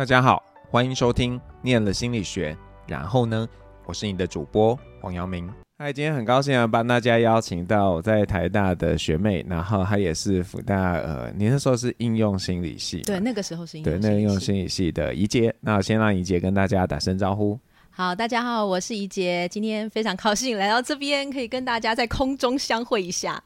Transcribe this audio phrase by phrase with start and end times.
[0.00, 2.54] 大家好，欢迎收听《念了心理学》，
[2.86, 3.46] 然后呢，
[3.84, 5.46] 我是你的主播黄阳明。
[5.76, 15.54] 嗨，今天很高兴啊，帮大家邀请到在台大的学妹，然后她也是福大呃，你那时候是应用心理系，对，那个时候是应用对，那个应用心理系的宜杰。
[15.60, 17.60] 那我先让宜杰跟大家打声招呼。
[17.90, 23.44] 好，大家好，我是宜杰，今天非常高兴来到这边，可以跟大家在空中相会一下。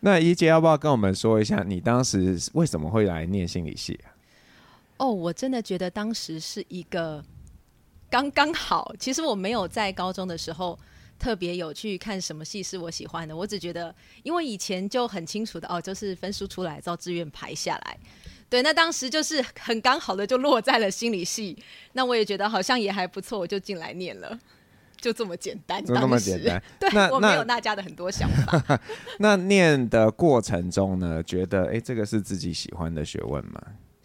[0.00, 4.16] 那宜杰要不要跟我们说一下，你当时为什么会来念心理系啊？
[4.98, 7.24] 哦，我真的觉得当时是一个
[8.10, 8.94] 刚刚好。
[8.98, 10.78] 其实我没有在高中的时候
[11.18, 17.98] 特别有去看什么戏是我喜欢的，我只觉得因为以前就很清楚的哦，就是分数出来照志愿排下来。
[18.50, 21.56] 对，那当时就是很刚好的就落在了心理系，
[21.92, 24.38] 那我也觉得好像也还不错，我就进来念了，
[24.96, 25.84] 就这么简单。
[25.84, 26.62] 就这么简单。
[26.80, 28.80] 对，我没有大家的很多想法。
[29.20, 33.60] 那念的过程中呢，觉得哎，这个是自己喜欢的学问吗？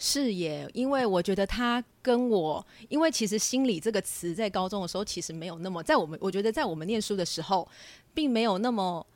[0.05, 7.65] 是耶，因为我觉得他跟我，因为其实心理这个词在高中的时候其实没有那么，在我们我觉得在我们念书的时候，
[8.13, 9.07] 并没有那么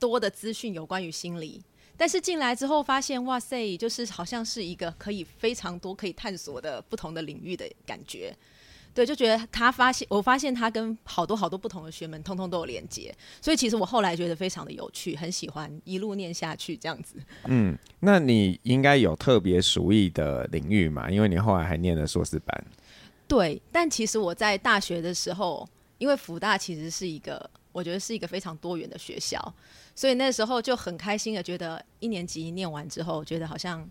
[0.00, 1.62] 多的资讯有关于心理，
[1.96, 8.36] 但是进来之后发现，哇塞，就是好像是一个可以非常多可以探索的不同的领域的感觉。
[8.94, 17.16] 对，就觉得他发现，我发现他跟好多好多不同的学门通通都有连接，所以其实我后来觉得非常的有趣，很喜欢一路念下去这样子。
[17.46, 21.10] 嗯，那你应该有特别熟意的领域嘛？
[21.10, 22.64] 因为你后来还念了硕士班。
[23.26, 29.54] 对，但其实我在大学的时候，因为福大其实是一个，我觉得是一个非常多元的学校，
[29.96, 33.84] 所以那时候就很开心的觉得一年级念完之后，觉得好像。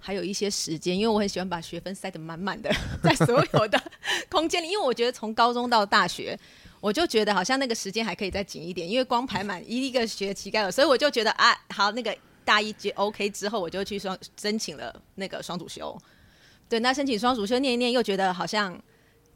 [0.00, 2.70] 还有一些时间，因为我很喜欢把学分塞得满满的，
[3.04, 3.80] 在所有的
[4.30, 4.68] 空间里。
[4.70, 6.36] 因为我觉得从高中到大学，
[6.80, 15.96] 我就觉得好像那个时间还可以再紧一点，因为光排满一个学期该有，所以我就觉得啊，好，那个大一就 OK 之后，我就去双申请了那个双主修。
[16.68, 18.76] 对，那申请双主修念一念，又觉得好像，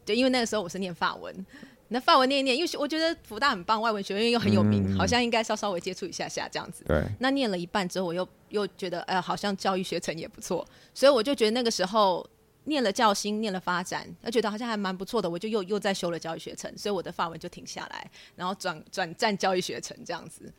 [0.07, 1.47] 就因为那个时候我是念法文。
[1.89, 6.83] 那范文念一念，因为我觉得福大很棒，外文学院又很有名，嗯、好像应该稍稍微接触一下下这样子。
[6.87, 7.05] 对。
[7.21, 12.27] 那念了一半之后，我又又觉得，呃，好像教育学程也不错，所以我就觉得那个时候
[12.65, 20.51] 念了教心，念了发展，我觉得好像还蛮不错的，我就又又在修了教育学程，所以我的法文就停下来，然后转转战教育学程这样子。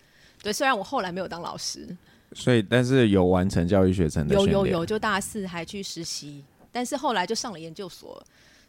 [0.44, 1.88] 对，虽然我后来没有当老师，
[2.34, 4.36] 所以但是有完成教育学程的。
[4.36, 8.24] 有有有，就大四还去实习，但是后来就上了研究所。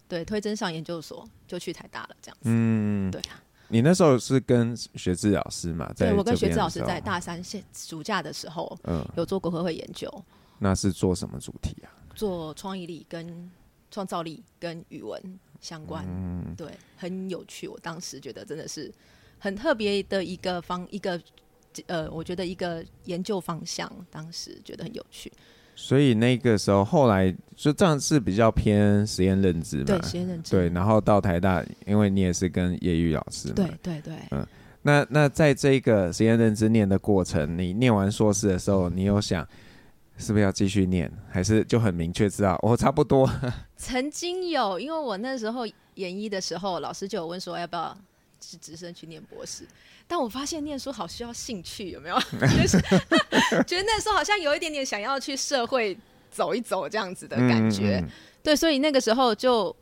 [0.09, 2.43] 对，推甄上研究所就去台大了，这样子。
[2.45, 3.43] 嗯，对啊。
[3.69, 5.93] 你那时候是跟学智老师嘛？
[5.93, 10.09] 在对，我跟学智老师在大三现暑假的时候，嗯，有做国科会研究。
[10.59, 11.91] 那是做什么主题啊？
[12.15, 13.51] 做创意力跟
[13.91, 15.21] 创造力跟语文
[15.61, 16.05] 相关。
[16.09, 17.67] 嗯，对，很有趣。
[17.67, 18.93] 我当时觉得真的是
[19.41, 21.21] 很特别的一个方一个
[21.89, 25.33] 呃，我觉得一个研究方向，当时觉得很有趣。
[25.79, 29.85] 所以那个时候，后来就这样是比较偏实验认知嘛？
[29.85, 30.51] 对，实验认知。
[30.51, 33.55] 对，然后到台大，因为你也是跟叶玉老师嘛。
[33.55, 34.15] 对对对。
[34.31, 34.45] 嗯，
[34.81, 39.47] 那那在这个实验认知念的过程，你念完硕士的时候，你有想
[40.17, 43.31] 是不是要继续念，还是就很明确知道我、哦、差不多？
[43.77, 47.95] 曾经有，因为我那时候研一的时候，老师就有问说要不要
[48.47, 49.67] 是直升去念博士。
[50.07, 52.17] 但我发现念书好需要兴趣，有没有？
[52.41, 52.81] 就是
[53.67, 55.99] 觉得那时候好像有一点点想要去社会
[56.31, 57.99] 走一走这样子的感觉。
[57.99, 58.11] 嗯嗯、
[58.43, 59.75] 对，所以那个时候就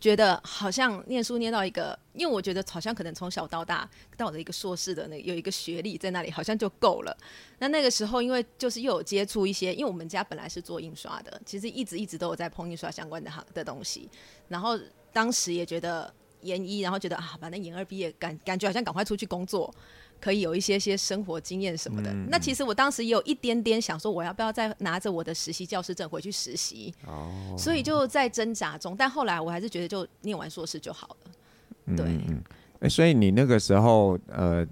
[0.00, 7.16] 觉得好像念书念到一个，因为我觉得好像可能从小到大到我的一个硕士的那个有一个学历在那里，好像就够了。
[7.60, 14.08] 那那个时候因为就是又有接触一些，因为我们家本来是做印刷的，其实一直一直都有在碰印刷相关的行的东西。
[14.48, 14.76] 然后
[15.12, 16.12] 当时也觉得。
[16.42, 19.74] 研一，然后觉得啊，反正研二毕业，感感觉好像赶快出去工作，
[20.20, 22.10] 可以有一些些生活经验什么的。
[22.10, 26.94] 嗯、那其实我当时也有一点点想说，我要不要再拿着我的实习教师证回去实习？
[27.06, 28.94] 哦，所以就在挣扎中。
[28.96, 31.96] 但后来我还是觉得，就念完硕士就好了。
[31.96, 32.42] 对，嗯
[32.80, 34.66] 欸、所以你那个时候呃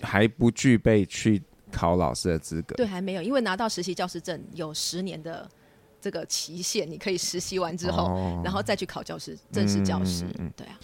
[0.00, 2.74] 还不具备去考老师的资格？
[2.76, 5.48] 对，还没有，因为拿到实习教师证有十年的。
[6.00, 10.24] 这个期限，你可以实习完之后，哦、然后再去考教师，正式教师。
[10.56, 10.78] 对啊。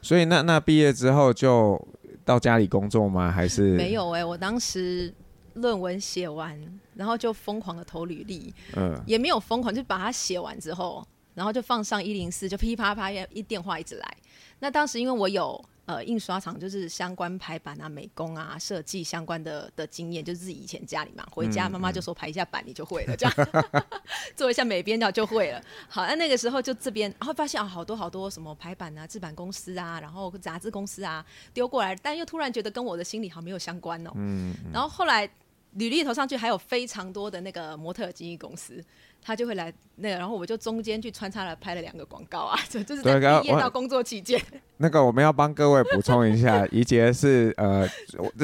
[0.00, 1.80] 所以那那毕业之后就
[2.24, 3.30] 到家里工作吗？
[3.30, 5.12] 还是没有哎、欸，我当时
[5.54, 6.58] 论文写完，
[6.94, 8.54] 然后就疯狂的投履历。
[8.76, 8.98] 嗯。
[9.06, 14.16] 也没有疯狂，就把它写完之后，然后就放上一零四，就噼啪啪一电话一直来。
[14.60, 15.62] 那当时因为我有。
[15.90, 23.34] 呃，印刷厂就是相关排版啊、美工啊、设计相关的的经验，就是自己以前家里嘛，回家妈妈就说排一下版，你就会了，这样
[24.36, 25.60] 做一下美编就就会了。
[25.88, 34.12] 好，那那个时候就这边，然后发现啊，好多好多什么排版啊、制版公司啊，然后杂志公司啊丢过来，但又突然觉得跟我的心理好没有相关哦。
[34.14, 34.54] 嗯。
[34.72, 35.28] 然后后来
[35.72, 38.80] 履历投上去，还有非常多的那个模特儿经纪公司。
[39.22, 44.40] 他就会来那个，然后我就中间去穿插了拍了两个广告啊，这 就是在毕业到工作期间。
[44.78, 47.86] 那个我们要帮各位补充一下， 怡洁是呃，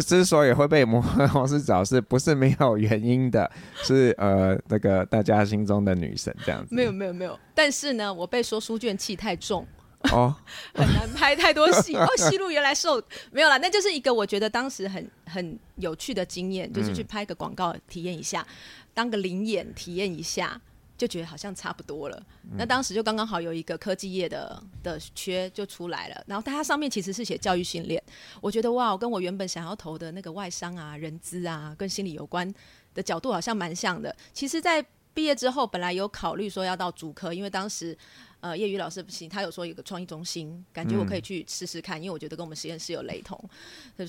[0.07, 3.51] 之所以会被摩根公司找，是不是没有原因的？
[3.83, 6.75] 是呃，那个大家心中的女神这样子。
[6.75, 9.67] 没有没有没有，但是呢，我被说书卷气太重
[10.13, 10.35] 哦，
[10.75, 12.07] 很难拍太多戏哦。
[12.19, 13.03] 戏路原来瘦
[13.33, 20.61] 没有啦，那就是一个我觉得当时很很有趣的经验，就是去拍个广告体验一下，嗯、当个灵眼体验一下。
[20.99, 22.27] 就觉得好像差不多了，
[22.57, 28.03] 那当时就刚刚好有一个科技业的的缺就出来了，然后它上面其实是写教育训练，
[28.41, 32.51] 我觉得哇，我跟我原本想要投的那个外商啊、人资啊，跟心理有关
[32.95, 34.17] 的角度好像蛮像的。
[34.33, 34.83] 其实，在
[35.13, 37.95] 毕业之后，本来有考虑说要到主科，因为当时
[38.41, 43.39] 呃业余老师不行，他有说有个创意中心，感觉我可以去试试看，因为我觉得跟我们实验室有雷同，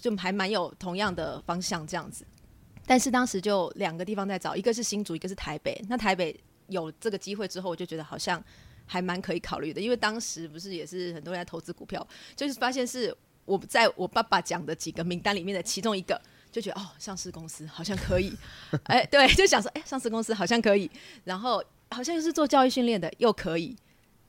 [0.01, 2.25] 就还蛮有同样的方向这样子。
[2.87, 5.79] 但是当时就两个地方在找，一个是新竹，一个是台北。
[5.87, 6.35] 那台北。
[6.69, 8.43] 有这个机会之后，我就觉得好像
[8.85, 12.05] 还蛮可以考虑的，因为当时不是也是很多人在投资股票，
[12.35, 18.35] 就是发现是我在我爸爸讲的几个名单里面的其中一个，就觉得哦，上市公司好像可以，
[18.83, 20.91] 哎，对，就想说哎，上市公司好像可以，
[21.23, 23.73] 然后好像又是做教育训练的，又可以，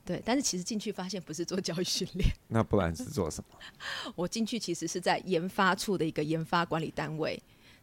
[0.05, 3.59] 对，但是其实进去发现不是做教育训练，那不然是做什么？
[4.15, 7.37] 我进去其实是在研发处的一个研发管理单位。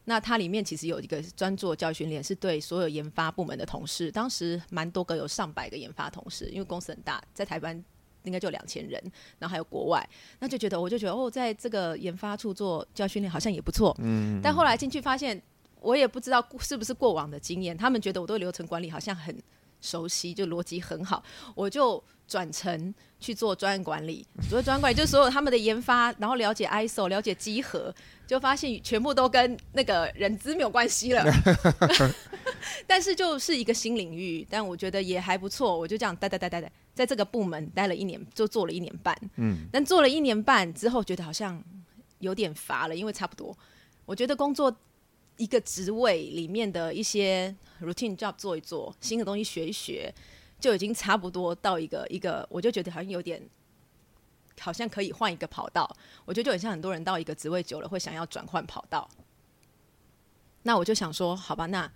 [0.09, 7.85] 那它里面其实有一个专做教育训练，是对所有研发部门的同事，当时蛮多个，有上百个研发同事，因为公司很大，在台湾
[8.23, 9.03] 应该就两千人，
[9.39, 10.09] 然后还有国外，
[10.39, 15.43] 那就觉得我就觉得哦，在这个研发处做教育训练好像也不错，嗯，但后来进去发现，
[15.81, 19.37] 我也不知道是不是过往的经验，他们觉得我对流程管理好像很
[19.81, 21.23] 熟悉，就逻辑很好，
[21.55, 24.27] 我就转成去做专案管理。
[24.49, 27.95] 所谓专案管理，就是所有他们的研发，然后了解 ISO，了解集合，
[28.27, 31.25] 就发现全部都跟那个人资没有关系了。
[32.87, 35.79] 但是就是一个新领域，但我觉得也还不错。
[35.79, 39.17] 我就这样待待待待待，在这个部门待了一年，就做了一年半。
[39.37, 41.63] 嗯，但做了一年半之后，觉得好像
[42.19, 43.57] 有点乏了，因为差不多。
[44.05, 44.75] 我觉得工作。
[45.37, 50.13] 一个职位里面的一些 routine job 做一做，新的东西学一学，
[50.59, 53.47] 就已经差不多到一个一个，我就觉得好像有点，
[54.59, 55.87] 好像可以换一个跑道。
[56.25, 59.07] 我觉得就很像很多人到一个职位久了会想要转换跑道。
[60.63, 61.91] 那我就想说，好吧，那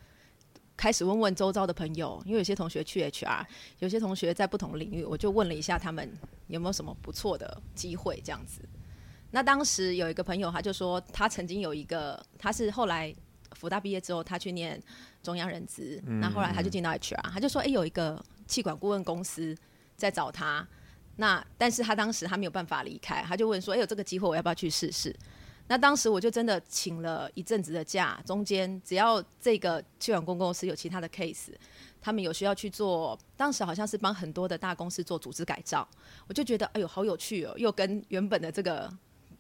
[0.77, 3.47] 开始问问周遭的朋友，因为有些同学去 HR，
[3.79, 6.13] 有些同学在不同领域，我就问了一下他们
[6.49, 8.61] 有没有什么不错的机会这样子。
[9.31, 13.17] 那当时有一个朋友，他就说他曾经有一个，他是后来。
[13.57, 14.81] 辅大毕业之后，他去念
[15.23, 19.57] 中央人资，那、嗯、后来他就进到 HR，他就说：“哎、欸，有一个气管顾问公司
[19.97, 20.67] 在找他，
[21.17, 25.15] 那但是他当时他没有办法离开，他就问说：‘哎、欸，有这个机会，我要不要去试试？’
[25.69, 31.53] 那当时我就真的请了一阵子的假，中间只要这个气管顾问公司有其他的 case，
[32.01, 35.87] 他们有需要去做，当时好像是帮很多的大公司做组织改造，
[36.27, 38.91] 我就觉得哎呦好有趣哦，又跟原本的这个。”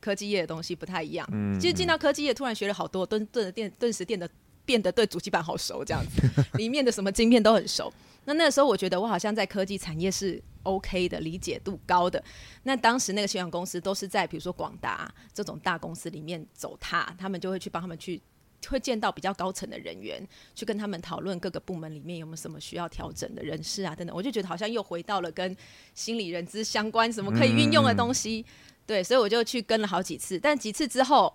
[0.00, 4.29] 科技业的东西不太一样，嗯，其实进到科技业，突然学了好多，顿顿的电，顿时变得
[4.64, 6.23] 变得对主机板好熟，这样子，
[6.58, 7.93] 里面的什么晶片都很熟。
[8.25, 12.23] 那那个时候，我觉得我好像在科技产业是 OK 的，理解度高的。
[12.64, 18.20] 那当时那个企管公司都是在比如说广达这种大公司里面走踏，他们就会去帮他们去，
[18.69, 20.22] 会见到比较高层的人员，
[20.55, 24.15] 去跟他们讨论各个部门里面有没有什么需要调整的人事啊等等。
[24.15, 25.56] 我就觉得好像又回到了跟
[25.94, 28.44] 心理人资相关，什么可以运用的东西。
[28.46, 31.32] 嗯对，所以我就去跟了好几次，但几次之后，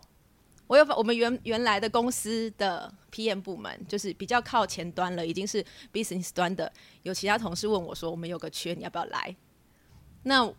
[0.67, 6.69] 我又把我们原原来的公司的 PM 部门，就是比较靠前端了，已经是 business 端的，
[7.03, 9.33] 有其他同事问我说：“我们有个缺，你要不要来？”
[10.23, 10.53] 那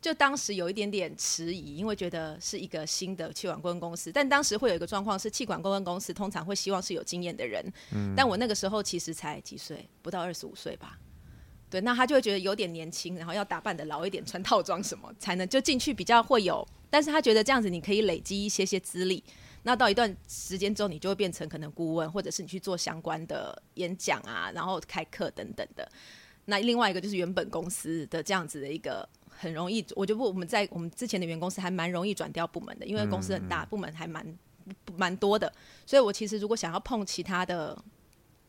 [0.00, 7.62] 就当时有一点点迟疑，因为觉得是一个新的气管顾问公司，但当时会有一个状况是，气管顾问公司通常会希望是有经验的人，
[7.92, 10.98] 嗯，但我那个时候其实才几岁，不到二十五岁吧。
[11.72, 16.66] 对，那他就会觉得有点年轻，然后要打扮的老一点，穿套装什么才能就进去比较会有。
[16.90, 19.24] 但是他觉得这样子你可以累积一些些资历，
[19.62, 25.90] 那到一段时间之后，你就会变成可能顾问，或者是你去做相关的演讲啊，然后开课等等的。
[26.44, 34.38] 那另外一个就是原本公司的这样子的一个很容易，我就不我们在我们之前的原公司还蛮容易转调部门的，因为公司很大，部门还蛮
[34.94, 35.50] 蛮多的，
[35.86, 37.82] 所以我其实如果想要碰其他的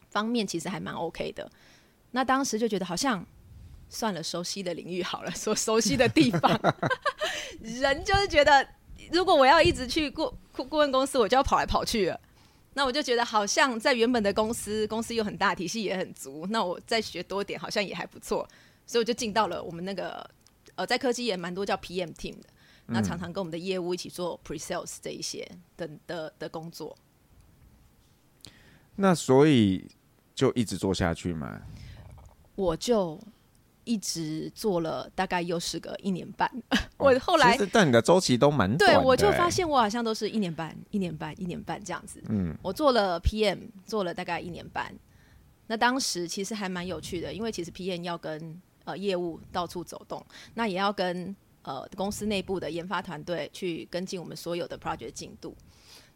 [0.09, 1.49] 方面，其实还蛮 OK 的。
[2.15, 3.25] 那当时就觉得好像
[3.89, 6.59] 算了，熟悉的领域好了， 说熟悉的地方，
[7.59, 8.67] 人就是觉得，
[9.11, 12.19] 如果我要一直去顾顾顾问公司，我就要跑来跑去了。
[12.75, 18.47] 那我就觉得好像在原本的公司，公司又很大，体系也很足，那我再学多点，好像也还不错。
[18.87, 20.27] 所以我就进到了我们那个
[20.75, 22.49] 呃，在科技也蛮多叫 PM team 的，
[22.87, 26.95] 那常常跟我们的业务一起做 pre-sales 这一些的的的工作。
[28.95, 29.87] 那所以
[30.33, 31.61] 就一直做下去嘛？
[32.55, 33.19] 我就
[33.83, 36.49] 一直做了大概又是个一年半。
[36.69, 36.77] 哦、
[37.11, 38.99] 我后来，但你的周期都蛮短的。
[38.99, 42.21] 对，我就发现我好像都是一年半、一年半、一年半这样子。
[42.29, 44.93] 嗯，我做了 PM，做了大概一年半。
[45.67, 55.55] 那当时其实还蛮有趣的，因为其实 PM 要跟呃业务到处走动，那也要跟呃公司内部的研发团队去跟进我们所有的 project 进度。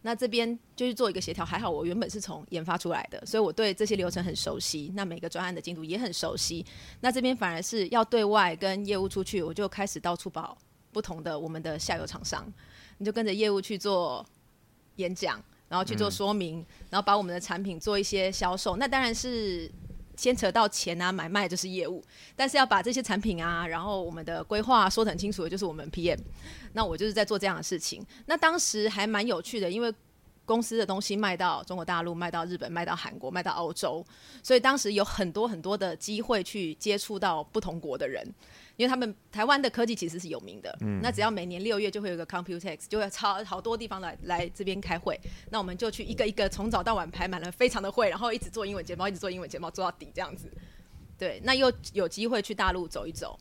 [0.08, 4.90] 那这边就是做一个协调，还好我原本是从研发出来的，所以我对这些流程很熟悉。
[4.96, 6.66] 那每个专案的进度也很熟悉。
[7.02, 10.58] 那这边反而是要对外跟业务出去，我就开始到处跑
[10.94, 12.50] 不同的我们的下游厂商，
[13.00, 14.26] 你就跟着业务去做
[14.96, 18.78] 演讲，然后去做说明，嗯、然后把我们的产品做一些销售。
[18.78, 19.70] 那当然是
[20.18, 22.04] 牵扯到钱啊，买卖就是业务，
[22.36, 26.18] 但是要把这些产品啊，然后我们的规划说得很清楚，就是我们 PM。
[26.74, 28.06] 那我就是在做这样的事情。
[28.26, 29.94] 那当时还蛮有趣的，因为
[30.44, 34.06] 公司的东西卖到中国大陆、卖到日本、卖到韩国、卖到欧洲，
[34.42, 38.26] 所以当时有很多很多的机会去接触到不同国的人。
[38.78, 45.20] 因为他们台湾的科技其实是有名的，嗯，那只要每年六月就会有一个 Computex，就会超好多地方来来这边开会。
[45.50, 50.50] 那我们就去一个一个从早到晚排满了非常的会，然后一直做英文简报，一直做英文简报做到底这样子。
[51.18, 53.38] 对，那又有机会去大陆走一走。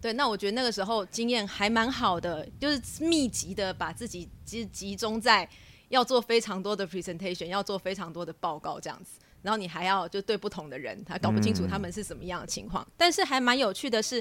[0.00, 5.48] 对，那我觉得那个时候经验还蛮好的，就是密集的把自己集集中在
[5.90, 12.82] 要做非常多的 presentation，要做非常多的报告这样子，然后你还要就对不同的人，他搞不清楚他们是什么样的情况。
[12.82, 14.20] 嗯、但是还蛮有趣的是，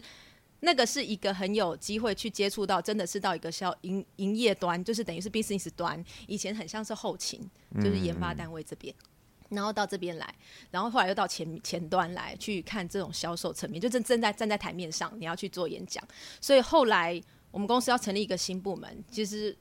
[0.62, 7.40] 那个是一个很有机会去接触到，真的是到一个销营营业端，就是等于是 business 端，以前很像是后勤，
[7.76, 8.96] 就是研发单位这边。
[8.98, 9.08] 嗯
[9.52, 10.34] 然后到这边来，
[10.70, 16.02] 然后后来又到前前端来去看这种销售层面，就正正在站在台面上，你要去做演讲。
[16.40, 19.54] 所以后来我们公司要成立一个新部门，其实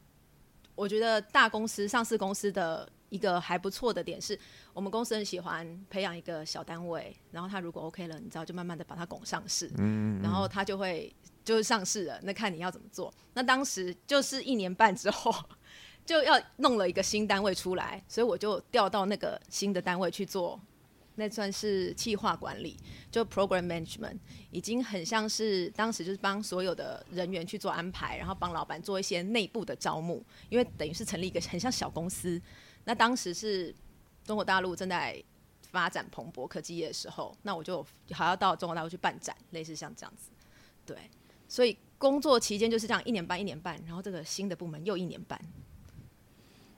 [0.76, 4.36] 我觉得大公司、上市公司的一个还不错的点是，
[4.72, 11.14] 我们公司很喜欢培养一个小单位，然后他如果 OK 了，你知道就慢慢的把它拱上市，嗯，然后他就会
[11.44, 13.12] 就是上市了，那看你要怎么做。
[13.34, 15.30] 那当时就是一年半之后。
[16.06, 20.58] 就要弄了一个新单位出来，所以我就调到那个新的单位去做，
[21.14, 22.76] 那算是企划管理，
[23.12, 24.16] 就 program management，
[24.50, 32.40] 已经很像是当时就是帮所有的人员去做安排，然后帮老板做一些内部的招募，因为等于是成立一个很像小公司。
[32.84, 33.74] 那当时是
[34.24, 35.22] 中国大陆正在
[35.62, 40.30] 发展蓬勃科技业的时候，那我就还要到中国大陆去办展，类似像这样子。
[40.84, 40.96] 对，
[41.48, 45.40] 所以工作期间就是这样一年半一年半，然后这个新的部门又一年半。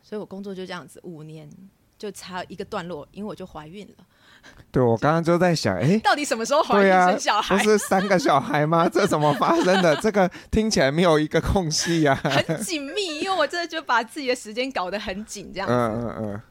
[0.03, 1.51] 所以我工作就这样子五年，
[1.97, 4.07] 就差一个段落，因为我就怀孕了。
[4.73, 7.57] 对，我刚刚就在想，哎、欸， 到底什么时候怀孕生小孩？
[7.57, 8.89] 不是三个小孩吗？
[8.93, 9.95] 这怎么发生的？
[9.97, 12.31] 这个听起来没有一个空隙呀、啊。
[12.47, 15.75] 很紧密，因为我真的就把自己的时间搞得很紧，这样子。
[15.75, 16.43] 嗯嗯嗯。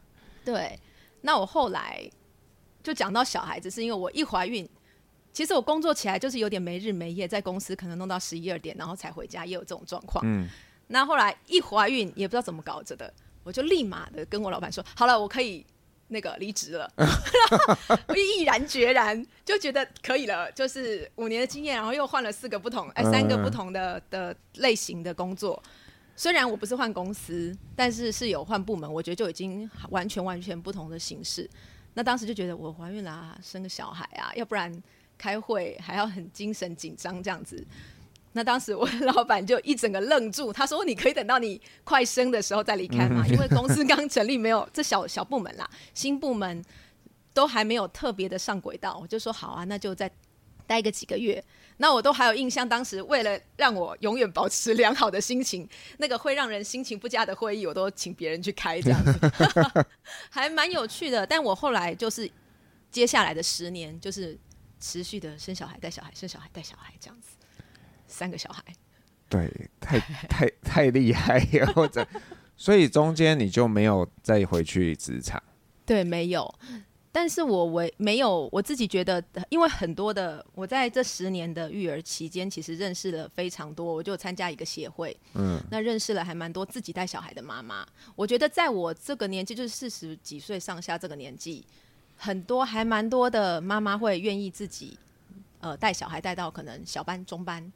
[0.45, 0.79] 对，
[1.21, 2.09] 那我后来
[2.83, 4.67] 就讲到小孩子，是因为我一怀孕，
[5.33, 10.23] 其实我工作起来就是有点没日没夜，在公司可能弄到十一二点，然后才回家，也有这种状况。
[10.27, 10.47] 嗯。
[10.87, 13.11] 那后来一怀孕，也不知道怎么搞着的。
[13.43, 15.65] 我就立马的跟我老板说，好了，我可以
[16.11, 16.91] 那个离职了。
[18.07, 25.61] 我 毅然决然就觉得可以了，就是五年的经验，然后又换了四个不同，哎，三个不同的的类型的工作。
[26.15, 31.49] 虽然我不是换公司，但是是有换部门，我觉得就已经完全完全不同的形式。
[31.93, 34.71] 那当时就觉得我怀孕了啊，生个小孩啊，要不然
[35.17, 37.65] 开会还要很精神紧张这样子。
[38.33, 43.25] 那当时我老板就一整个愣住，他说：“你可以等到你快生的时候再离开吗？
[43.27, 46.63] 因为公司刚成立，没有这小小部门啦，新部门
[47.33, 50.09] 都还没有特别的上轨道。”我就说：“好啊，那就再
[50.65, 51.43] 待个几个月。”
[51.77, 59.19] 那我都还有印象，当时为了让我永远保持良好的心情，那个会让人心情不佳的会议，我都请别人去开，这样子
[60.29, 61.25] 还蛮有趣的。
[61.25, 62.29] 但我后来就是
[62.91, 64.37] 接下来的十年，就是
[64.79, 67.29] 持续的生小孩、带小孩、生小孩、带小孩这样子。
[68.11, 68.61] 三个小孩，
[69.29, 69.49] 对，
[69.79, 71.39] 太太太厉害，
[71.73, 72.05] 或者，
[72.57, 75.41] 所以中间你就没有再回去职场？
[75.85, 76.53] 对，没有。
[77.13, 83.93] 但是我为没有，我自己觉得，因为很多的，我在这十年的育儿期间，其实认识了非常多。
[83.93, 87.85] 我就参加一个协会，嗯，那认识了还蛮多自己带小孩的妈妈。
[88.15, 91.65] 我觉得在我这个年纪，就是四十几岁上下这个年纪，
[92.15, 94.97] 很多还蛮多的妈妈会愿意自己，
[95.59, 97.69] 呃，带小孩带到可能小班、中班。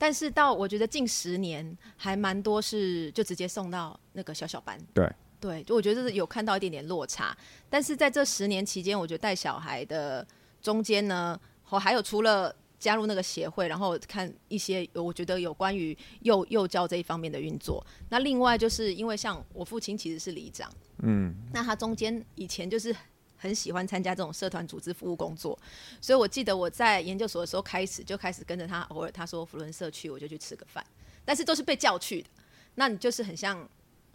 [0.00, 5.06] 但是到我觉得近十年还蛮多是就直接送到那个小小班，对
[5.38, 7.36] 对，就我觉得是有看到一点点落差。
[7.68, 10.26] 但是在这十年期间，我觉得带小孩的
[10.62, 11.38] 中间呢，
[11.68, 17.86] 我还有除了加入那个协会，然后看一些我觉得有关于幼幼教这一方面的运作。
[18.08, 22.96] 那另外就是因为像我父亲其实是里长，嗯，那他中间以前就是
[23.40, 25.58] 很喜欢参加这种社团组织服务工作，
[25.98, 30.84] 所以我记得我在研究所的时候开始就开始跟着他，偶尔他说扶轮社区，我就去吃个饭，
[31.24, 32.28] 但是都是被叫去的。
[32.74, 33.66] 那你就是很像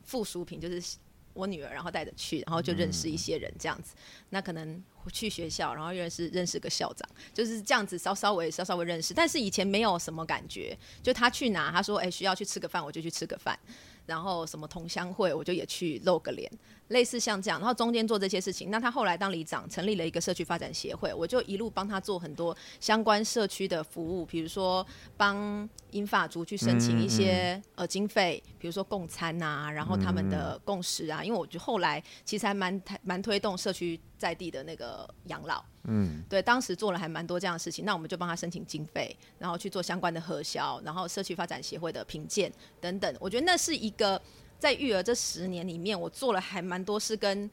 [0.04, 0.98] 附属品，就是
[1.34, 3.96] 我女儿，然后带着去，然后就认识一些人这样子。
[4.30, 9.14] 那可能去学校，然后认识认识个校长，就是这样子稍稍微稍稍微认识。
[9.14, 13.58] 但是以前没有什么感觉，就他去哪，他说哎、欸、需要去吃个饭，我就去吃个饭。
[14.06, 16.50] 然后什么同乡会，我就也去露个脸，
[16.90, 17.60] 类似像这样。
[17.60, 24.86] 然后中间做这些事情，那他后来当里长，成立了一个社区发展协会，我就一路帮他做很多相关社区的服务，比如说
[25.18, 31.24] 帮英法族去申请一些、嗯嗯、呃经费，比如说共餐啊，然后他们的共识啊。
[31.24, 35.64] 因为我觉得后来其实还蛮蛮推动社区在地的那个养老。
[35.88, 42.52] 嗯，对，当时做了还蛮多这样的事情，那我们就帮他申请经费，然后去做相关的核销，然后社区发展协会的评鉴
[42.82, 43.16] 等等。
[43.20, 44.20] 我觉得那是一个
[44.66, 47.48] 在育儿这十年里面，我做了还蛮多是跟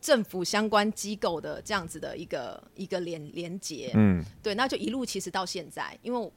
[0.00, 3.90] 政府相关机构的这样子的一个一个连连接。
[3.94, 6.32] 嗯，对，那就一路其实到现在，因为我，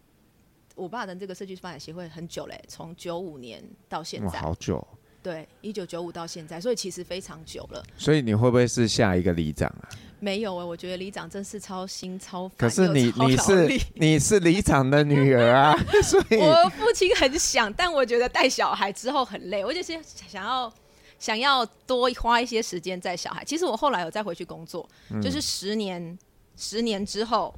[0.76, 4.86] 我爸的这个社区发展协会很久嘞，从九五年到现在，好久。
[5.24, 7.82] 对，一九九五到现在，所以其实非常久了。
[7.96, 9.88] 所以你会不会是下一个里长啊？
[10.20, 12.58] 没有哎、欸，我觉得里长真是超心超烦。
[12.58, 20.74] 可是你你是你是里长的女儿啊， 所以我父亲很想，但我觉得带小孩之后很累，我就是想要
[21.18, 23.44] 想要多花一些时间在小孩。
[23.44, 26.18] 其实我后来有再回去工作，嗯、就是十年
[26.56, 27.54] 十年之后，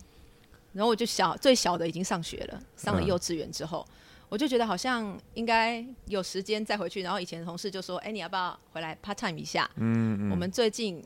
[0.74, 3.86] 然后我就小最小的已经上学了，上了幼稚园之后。
[3.90, 3.96] 嗯
[4.32, 10.32] 我就觉得好像应该有时间再回去，然后以前的同事就说：“哎、欸，你要不要回来 part time 一下？”嗯嗯。
[10.32, 11.04] 我们最近，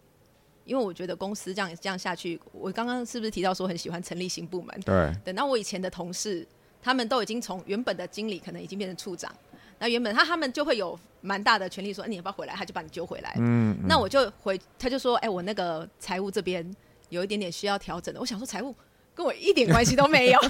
[0.65, 4.79] 因为我觉得公司这样这样下去，我刚刚是不是提到说很喜欢成立新部门？
[4.81, 5.13] 对。
[5.23, 6.45] 等到我以前的同事，
[6.81, 9.33] 他们都已经从原本的经理可能已经变成处长，
[9.79, 13.33] 那原本他他们就会有蛮大的权利说：“哎、欸，你要不要回来？”他就把你揪回来。
[13.37, 13.87] 嗯，嗯。
[13.87, 16.69] 那我就回，他就说：“哎、欸，我那个财务这边
[17.09, 18.75] 有一点点需要调整的。”我想说，财务
[19.13, 20.39] 跟我一点关系都没有。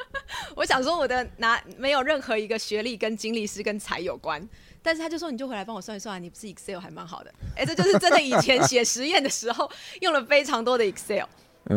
[0.56, 4.40] 我想说，我的拿没有任何一个学历跟经历是跟财有关，
[4.82, 8.20] 但是他就说，你就回来帮我算一算啊，你不是 Excel 还蛮好的，哎、欸，这就是真的。
[8.20, 11.24] 以前写实验的时候用了非常多的 Excel，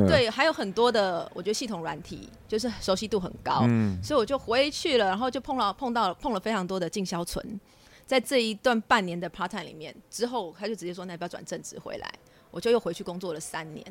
[0.07, 3.65] 对，还有很多的，我觉得系统软体就是熟悉度很高，
[4.03, 7.59] 所以我就回去了，然后就碰到碰到碰了非常多的进销存，
[8.05, 12.13] 在这一段半年的 part time 里面之后，他就直接说，那要不要转正职回来？
[12.51, 13.85] 我就又回去工作了三年。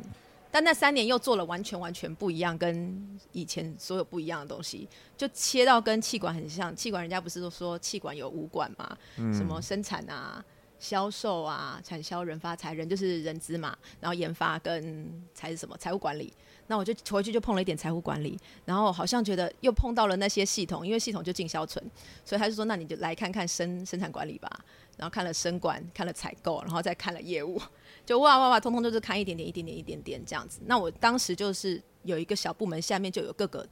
[0.52, 4.86] 但那三年又做了完全完全不一样，跟以前所有不一样的东西，
[5.16, 6.76] 就切到跟气管很像。
[6.76, 8.96] 气管人家不是都说气管有五管嘛？
[9.16, 10.44] 嗯、什么生产啊、
[10.78, 16.30] 销售啊、产销人发财，人就是人资嘛，然后研发跟财是什么财务管理。
[16.72, 21.84] 那我就回去就碰了一点财务管理，然后好像觉得又碰到了那些系统，因为系统就进销存，
[22.24, 24.48] 所以他就说那你就来看看生生产管理吧。
[24.96, 27.60] 然后看了生管，看了采购，然后再看了业务。
[28.06, 30.60] 就哇哇哇，通通都是看一点点、一点点、一点点这样子。
[30.64, 33.66] 那我当时就是有一个小部门，下面就有各个。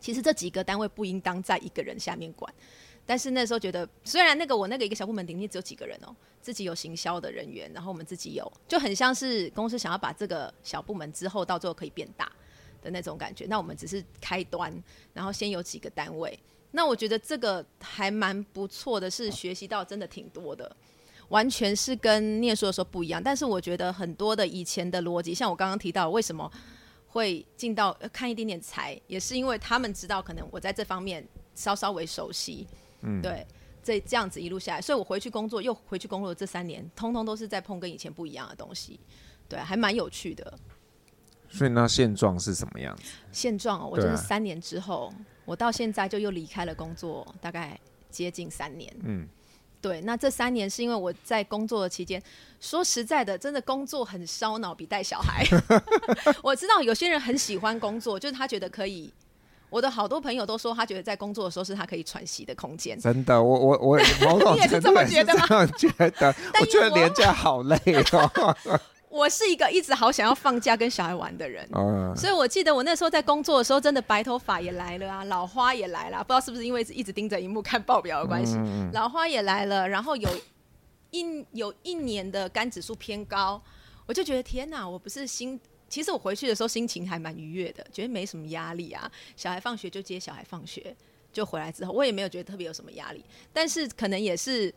[0.00, 2.52] 其实这几个单位不应当在一个人下面管，
[3.06, 12.30] 但是那时候觉得，虽然那个我那个一个小部门里面只有几个人哦，自己有行销的人员，然后我们自己有，就很像是公司想要把这个小部门之后到最后可以变大
[12.82, 13.46] 的那种感觉。
[13.46, 14.72] 那我们只是开端，
[15.12, 16.38] 然后先有几个单位。
[16.70, 20.74] 那我觉得这个还蛮不错的，是学习到真的挺多的。
[21.28, 26.50] 完全是跟念书的时候不一样，但是我觉得很多的以前的逻辑，像我刚刚提到，为什么
[27.08, 32.66] 会进到看一点点财，也是因为他们知道可能我在这方面稍稍微熟悉，
[33.04, 33.46] 嗯，对，
[33.82, 38.98] 这这样子一路下来，所以我回去工作又回去工作这三年，通通都是在碰跟以前不一样的东西，
[39.48, 40.58] 对，还蛮有趣的。
[41.48, 43.02] 所以那现状是什么样子？
[43.30, 45.14] 现状哦，我就是三年之后，啊、
[45.44, 47.78] 我到现在就又离开了工作，大概
[48.10, 49.28] 接近三年，嗯。
[49.80, 52.20] 对，那这三年是因为我在工作的期间，
[52.58, 55.44] 说实在的，真的工作很烧脑，比带小孩。
[56.42, 59.12] 我知道有些人很喜欢工作，就是他觉得可以。
[59.74, 62.96] 我的好多朋友都说，他觉得在工作的时候是他可以喘息的空间。
[62.96, 63.98] 真的，我我我，
[64.54, 65.66] 你也是这么觉得吗？
[65.76, 67.76] 觉得， 我觉得连假好累
[68.12, 68.56] 哦。
[69.10, 71.68] 我是一个一直好想要放假跟小孩玩的人，
[72.16, 78.56] 所以我记得我那时候在工作的时候，真的白头发也来了啊，老花也来了，不知道是不是因为一直盯着荧幕看报表的关系，
[78.92, 80.28] 老花也来了，然后有
[81.10, 83.60] 一有一年的肝指数偏高，
[84.06, 85.60] 我就觉得天哪，我不是心，
[85.94, 90.96] 其实我回去的时候心情还蛮愉悦的，觉得没什么压力啊，小孩放学就接小孩放学，
[91.32, 94.74] 就回来之后我也没有觉得特别有什么压力，但是可能也是。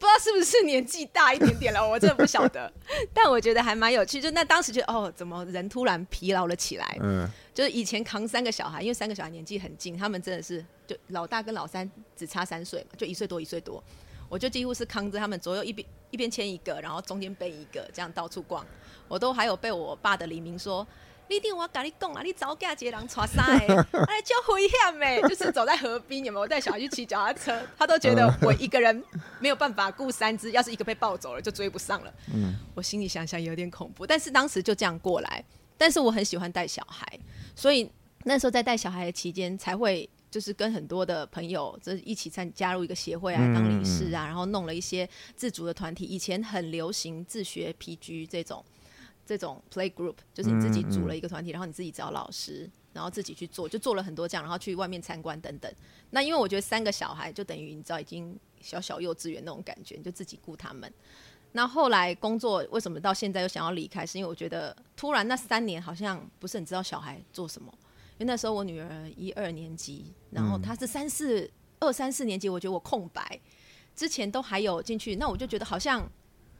[0.00, 2.72] 不知道是不是年纪大一点点了，我真的不晓得。
[3.12, 6.96] 但我觉得还蛮有趣，就那当时觉得哦，怎么人突然疲劳了起来？
[7.02, 13.82] 嗯，就是以前扛三个小孩，因为三个小孩年纪很近，他们真的是就老大跟老三只差三岁嘛，就一岁多一岁多。
[14.28, 18.64] 我就几乎是扛着他们左右一边一边牵一个，然后中间背一个，这样到处逛。
[19.08, 20.86] 我都还有被我爸的黎明说。
[21.30, 27.62] 你定我跟你讲啊，你早嫁接人穿衫哎，哎， 就危险哎，就是走在河边，有没有带小孩去骑脚踏车？
[27.76, 29.04] 他都觉得我一个人
[29.38, 32.10] 没有办法顾三只，要是一个被抱走了，就追不上了。
[32.32, 35.44] 嗯，我心里想想有点恐怖，但是当时就这样过来。
[35.76, 37.06] 但是我很喜欢带小孩，
[37.54, 37.92] 所以
[38.24, 46.04] 那时候在带小孩的期间，才会就是跟很多的朋友，就是一起参加入一个协会啊，当理事啊，然后弄了一些自主的团体。
[46.04, 48.64] 以前很流行自学 PG 这种。
[49.26, 55.70] 这种 play group 就是你自己组了一个团体，然后你自己找老师，然后自己去做，就做了很多这样，然后去外面参观等等。
[56.08, 60.90] 那因为我觉得三个小孩就等于你知道已经小小幼稚园那种感觉，你就自己顾他们。
[61.52, 64.06] 那后来工作为什么到现在又想要离开？
[64.06, 67.70] 是因为我觉得突然那三年好像不是很知道小孩做什么。
[68.18, 71.50] 因为那时候我女儿一二年级，然后她是三四
[71.80, 73.40] 二三四年级，我觉得我空白，
[73.96, 76.08] 之前都还有进去，那我就觉得好像。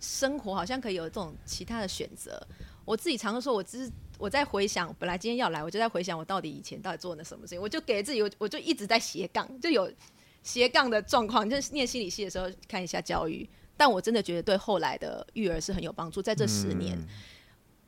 [0.01, 2.41] 生活好像可以有这种其他的选择。
[2.85, 7.61] 我自己常常说，我只是我在回想，本来今天要来，我就在回想我到底以前到底做了什么事情。
[7.61, 9.93] 我就给自己，我我就一直在斜杠，就有
[10.45, 11.51] 斜杠的状况。
[11.51, 13.45] 就是念心理系的时候看一下教育，
[13.77, 16.23] 但我真的觉得对后来的育儿是很有帮助。
[16.23, 17.09] 在这十年，嗯、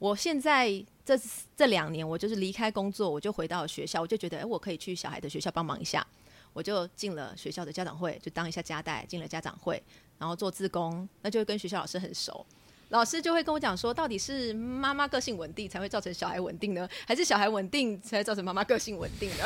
[0.00, 1.16] 我现在这
[1.56, 6.04] 这两年，我就是离开工作，我就回到学校，我就觉得，哎，我可以去小孩的学校帮忙一下。
[6.52, 9.80] 我就进了学校的家长会，就当一下家带，进了家长会。
[10.18, 12.44] 然后做志工，那就会跟学校老师很熟，
[12.88, 19.44] 老师就会跟我讲说，到底是妈妈个性稳定才会造成小孩稳定呢，还是小孩稳定才会造成妈妈个性稳定呢？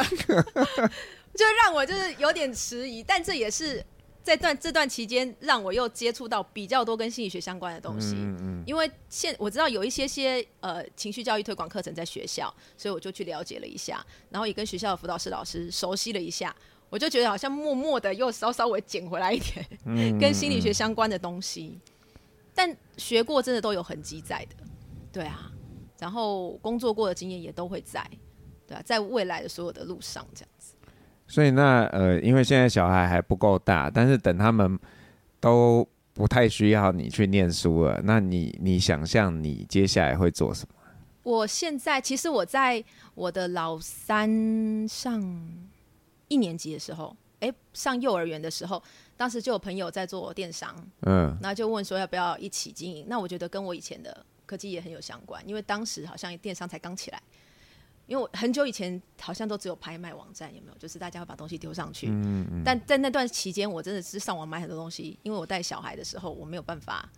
[1.35, 3.85] 就让我就是有点迟疑，但这也是
[4.25, 8.15] 在段这段期间让我又接触到比较多跟心理学相关的东西。
[8.17, 8.65] 嗯嗯。
[8.67, 16.57] 因为现我知道有一些些呃情绪教育推广课程在学校，所以我就去了解了一下，然后也跟学校的辅导师老师熟悉了一下。
[16.91, 21.77] 我就觉得好像默默的又稍稍微捡回来一点，嗯、跟心理学相关的东西，
[22.55, 24.65] 但学过真的都有痕迹在的，
[25.13, 25.51] 对啊，
[25.99, 28.09] 然后工作过的经验也都会在，
[28.65, 30.54] 对啊，在未来的所有的路上这样子。
[31.27, 34.79] 所以那呃，因为现在小孩还不够大，但是等他们
[35.41, 40.75] 都不太需要你去念书了，那你你想象你接下来会做什么？
[41.23, 42.85] 我现在其实我在
[43.15, 45.65] 我的老三上。
[46.27, 48.83] 一年级的时候，哎、欸，上幼儿园的时候，
[49.15, 53.05] 当时就有朋友在做电商，嗯，那就问说要不要一起经营。
[53.07, 57.23] 那我觉得跟我以前的科技也很有相关，因为当时好像电商才刚起来，
[58.07, 60.79] 因为我很久以前好像都只有拍卖网站，有没有？
[60.79, 62.63] 就是大家会把东西丢上去，嗯嗯。
[62.65, 67.09] 但在那段期间，我真的是上网买很多东西，因为我带小孩的时候，我没有办法。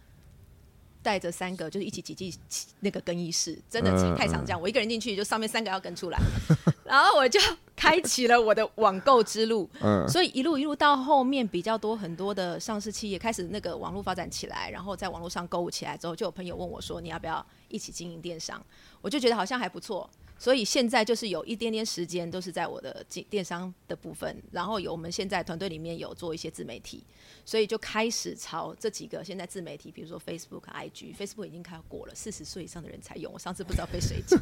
[1.02, 2.34] 带着三个就是一起挤进
[2.80, 4.60] 那个更衣室，真的太常这样。
[4.60, 6.18] 我一个人进去，就上面三个要跟出来，
[6.82, 7.38] 然后我就
[7.76, 9.70] 开启了我的网购之路。
[10.08, 18.60] 所以一路一路到后面比较多很多的上市企业开始那个网络发展起来，然后在网络上购物起来之后，就有朋友问我说：“你要不要一起经营电商？”
[19.00, 20.10] 我就觉得好像还不错。
[20.38, 27.02] 所以现在就是有一点点时间都是在我的电商的部分，然后有我们现在团队里面有做一些自媒体，
[27.44, 33.32] 所以就开始朝这几个现在自媒体，比如说 Facebook、IG，Facebook 已经开过了，四十岁以上的人才用。
[33.32, 34.38] 我上次不知道被谁讲，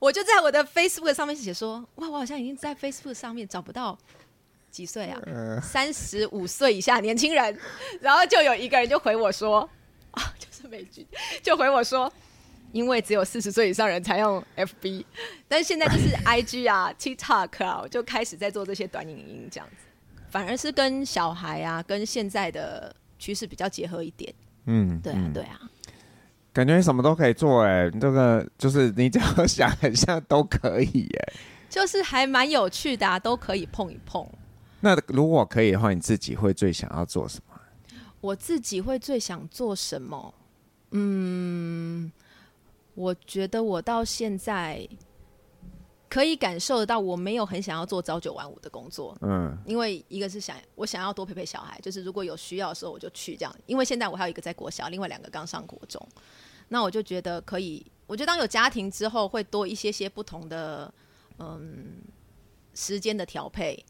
[0.00, 3.96] 我就在我的 Facebook 上面写说，哇，我好像已经在 Facebook 上面找不到
[4.72, 5.20] 几岁啊，
[5.60, 7.56] 三十五岁以下年轻人，
[8.00, 9.60] 然后就有一个人就回我说，
[10.10, 11.06] 啊，就是美军，
[11.44, 12.12] 就回我说。
[12.72, 15.04] 因为只有四十岁以上人才用 FB，
[15.48, 24.32] 但是现在就是 IG 啊、TikTok 啊，我就开始在做这些短影音这样子，反而是跟小孩啊、跟现在的趋势比较结合一点。
[24.66, 25.60] 嗯，对啊，对啊，
[26.52, 31.32] 感觉你什么都可以做哎、欸，这个就是你只要想，很像都可以哎、欸，
[31.70, 34.28] 就是还蛮有趣的啊，都可以碰一碰。
[34.80, 37.54] 那如果可以的话，你自己会最想要做什么？
[38.20, 40.34] 我自己会最想做什么？
[40.90, 42.12] 嗯。
[42.96, 44.88] 我觉得我到现在
[46.08, 49.16] 可以感受得到，我没有很想要做朝九晚五的工作。
[49.20, 53.56] 嗯，因为一个是想我想要多陪陪小孩，就是如果有需要的时候我就去这样。
[53.66, 56.04] 因为现在我还有一个在国小，另外两个刚上国中，
[56.68, 57.84] 那我就觉得可以。
[58.06, 60.92] 我觉得当有家庭之后，会多一些些不同的
[61.38, 62.02] 嗯
[62.74, 63.84] 时间的调配。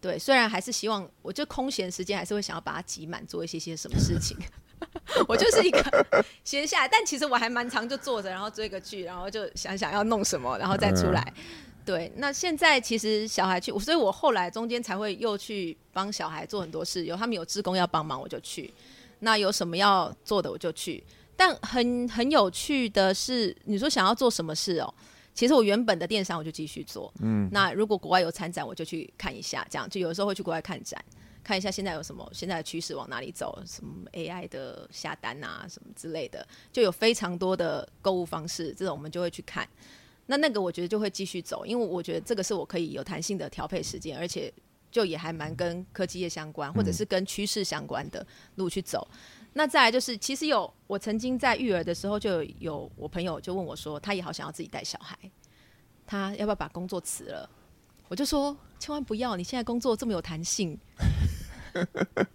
[0.00, 4.36] 对，虽然还是希望，我就空闲时间还是会想要把它挤满，做一些些什么事情。
[5.28, 11.32] 我就是一个闲下来，但其实我还蛮常就坐着，然后追个剧，然后就想想要弄什么，然后再出来。
[11.84, 18.72] 对，那现在其实小孩去，所以我后来中间才会又去帮小孩做很多事，有他们有志工要帮忙，我就去。
[19.20, 21.02] 那有什么要做的，我就去。
[21.36, 24.94] 但很很有趣的是，你说想要做什么事哦？
[25.34, 27.12] 其实我原本的电商我就继续做。
[27.22, 27.48] 嗯。
[27.50, 31.02] 那如果国外有参展，我就去看一下，这样就有时候会去国外看展。
[31.42, 39.68] 看一下现在有什么现在的趋势往哪里走，什么 AI 的下单啊，什么之类的，就有非常多的购物方式，这种我们就会去看。
[40.26, 44.52] 那那个我觉得就会继续走，因为我觉得这个是我可以有弹性的调配时间，而且
[44.90, 48.24] 就也还蛮跟科技业相关，或者是跟趋势相关的
[48.54, 49.06] 路去走。
[49.52, 55.18] 那再来就是，其实有我曾经在育儿的时候，就有我朋友就问我说，他也好想要自己带小孩，
[56.06, 57.50] 他要不要把工作辞了？
[58.06, 60.78] 我就说千万不要，你现在工作这么有弹性。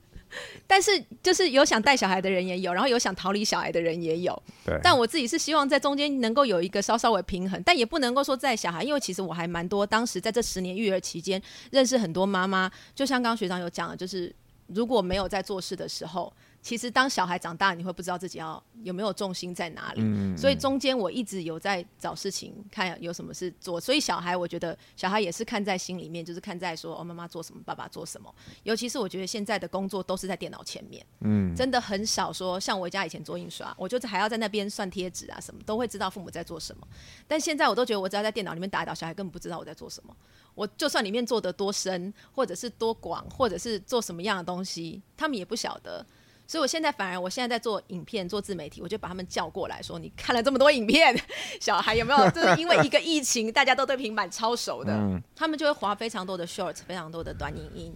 [0.67, 0.91] 但是
[1.24, 4.43] 就是有想带小孩的人也有，然后有想逃离小孩的人也有。
[4.65, 4.78] 对。
[4.84, 9.86] 但我自己是希望在中间能够有一个稍稍微平衡，但也不能够说在小孩，因为其实我还蛮多。
[9.86, 14.34] 当时在这十年育儿期间，认识很多妈妈，就像刚刚学长有讲的，就是
[14.67, 16.34] 如果没有在做事的时候。
[16.65, 20.01] 其实当小孩长大，你会不知道自己要有没有重心在哪里。
[20.01, 23.80] 嗯，所以中间我一直有在找事情，看有什么事做。
[23.80, 28.34] 所以小孩，我觉得小孩也是看在心里面，就是看在说哦，妈妈做什么，爸爸做什么。
[28.63, 36.88] 尤其是我觉得现在的工作都是在电脑前面，嗯，真的很少说像我家以前做印刷，我就是还要在那边算贴纸啊什么，都会知道父母在做什么。
[37.28, 40.17] 但现在我都觉得我只要在电脑里面打一打，小孩根本不知道我在做什么。
[40.56, 46.04] 我就算里面做的多深，或者是多广，或者是做什么样的东西，他们也不晓得。
[46.48, 51.20] 所以，我现在反而，我现在在做影片、做自媒体，我就把他们叫过来说：“你看了这么多影片，
[51.60, 52.30] 小孩有没有？
[52.30, 57.94] 就是因为一个疫情，大家都对平板超熟的，嗯、他们就会划非常多的 short，非常多的短影音。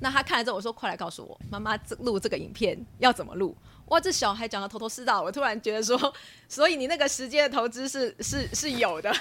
[0.00, 6.12] 那他看了之后，我说：‘快来告诉我，妈妈录这个影片要怎么录？’哇，这小孩讲的头头是道，我突然觉得说，
[6.48, 9.14] 所以你那个时间的投资是是是有的。”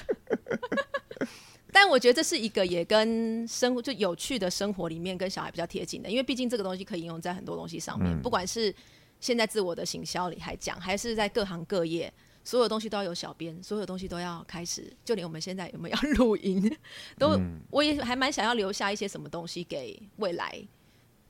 [1.74, 8.74] 但我觉得这是一个也跟生活就有趣的生活里面跟小孩比较贴近的，因为毕竟这个东西可以应用在很多东西上面，嗯、不管是
[9.20, 16.72] 现在自我的行销里还讲，还是在各行各业，所有东西都要有小编，所有东西都要开始，就连我们现在有没有要 录音，
[17.18, 20.62] 都、嗯、我也还蛮想要留下一些什么东西给未来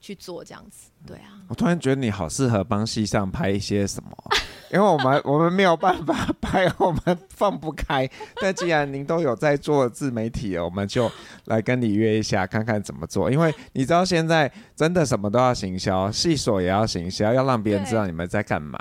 [0.04, 0.90] 去做这样子。
[1.08, 4.12] 对啊，我突然觉得你好适合帮戏上拍一些什么。
[4.70, 8.10] 因为我们我们没有办法拍，我们放不开。
[8.42, 11.10] 但既然您都有在做自媒体了，我们就
[11.46, 13.32] 来跟你约一下，看看怎么做。
[13.32, 18.78] 因为你知道现在真的什么都要行销，戏所也要行销，要让别人知道你们在干嘛。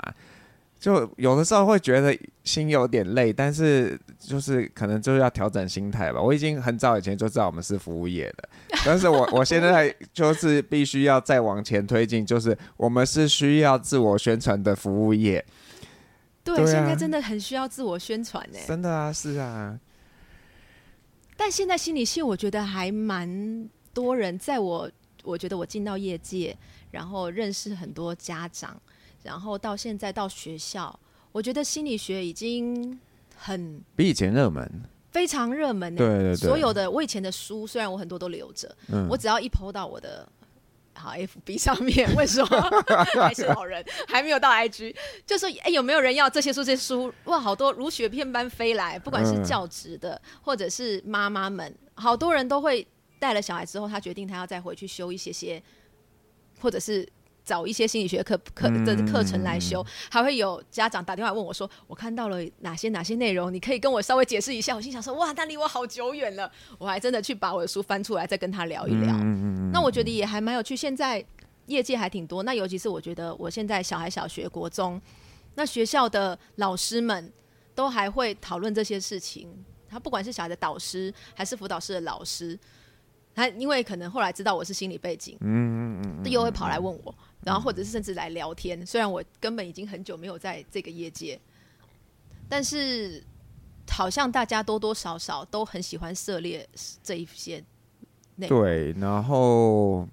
[0.83, 6.21] 就有的时候会觉得心有点累，但是就是可能就是要调整心态吧。
[6.21, 8.49] 我已经很早以前就知道我们是服务业的，
[8.85, 15.45] 但是我我现在就是必须要再往前推进，就是我们是需要自我宣传的服务业。
[16.43, 18.59] 对，现在真的很需要自我宣传呢。
[18.67, 19.79] 真的啊，是啊。
[21.37, 24.91] 但现在心理系，我觉得还蛮多人，在我
[25.23, 26.53] 我觉得我进到业界，
[26.91, 28.75] 然后认识很多家长，
[29.23, 30.99] 然后到现在到学校，
[31.31, 32.99] 我觉得心理学已经
[33.35, 34.69] 很比以前热门，
[35.11, 35.95] 非常热门。
[35.95, 40.27] 对对对，所有的我以前的书，虽然我很多都留着，嗯、我只要一 po 到我的。
[40.95, 42.71] 好，FB 上面为什么
[43.19, 44.95] 还是老人还没有到 IG？
[45.25, 46.63] 就说哎、欸，有没有人要这些书？
[46.63, 55.61] 这些书哇，好多如雪片般飞来，不管是教职的，嗯、或者是妈妈们，好多人都会带了小孩之后，他决定他要再回去修一些些，
[56.61, 57.09] 或者是。
[57.45, 63.53] 找一些心理学课课的课程来修，嗯、还会有家长打电话问我说：“我看到了哪些哪些内容？
[63.53, 69.13] 你可以跟我稍微解释一下。”我心想说：“哇，那离我好久远了。”我还真的去把我的书翻出来，再跟他聊一聊。
[69.15, 70.75] 嗯、那我觉得也还蛮有趣。
[70.75, 71.23] 现在
[71.65, 75.01] 业界还挺多，那尤其是我觉得我现在小孩小学、国中，
[75.55, 77.31] 那学校的老师们
[77.75, 79.49] 都还会讨论这些事情。
[79.89, 82.57] 他不管是小孩的导师还是辅导室的老师，
[83.35, 87.13] 他因为可能后来知道我是心理背景，嗯嗯嗯，又会跑来问我。
[87.45, 91.39] 然后或者是甚至来聊天，虽然我根本已经很久没有在这个业界，
[92.47, 93.23] 但是
[93.89, 96.67] 好像大家多多少少都很喜欢涉猎
[97.03, 97.63] 这一些
[98.35, 98.61] 内容。
[98.61, 100.07] 对，然后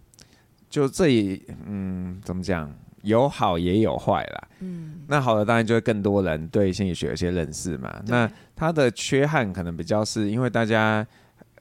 [0.69, 2.75] 就这一，嗯，怎么讲？
[3.03, 4.49] 有好也有坏啦。
[4.59, 8.03] 嗯，那好的当然就会更多人对心理学有些认识嘛。
[8.07, 11.07] 那它的缺憾可能比较是因为大家。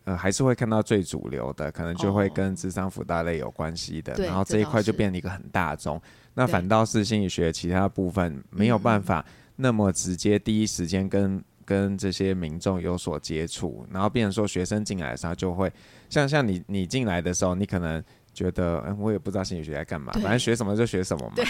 [0.10, 6.02] 呃，还是会看到最主流的，可能就会跟智商辅导类有关系的，哦、然后这一块就变成一个很大众。
[6.34, 9.24] 那反倒是心理学其他部分没有办法
[9.56, 15.72] 那么直接第一时间跟、嗯、跟这些民众有所接触，然后变成说学生进来的时候就会
[16.10, 21.34] 像像你你进来的时候，你可能觉得嗯，我也不知道心理学在干嘛，反正学什么就学什么嘛。
[21.36, 21.46] 对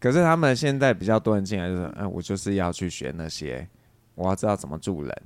[0.00, 3.68] 可是他们现在比较多人进来就是，嗯，我就是要去学那些，
[4.14, 5.22] 我要知道怎么助人。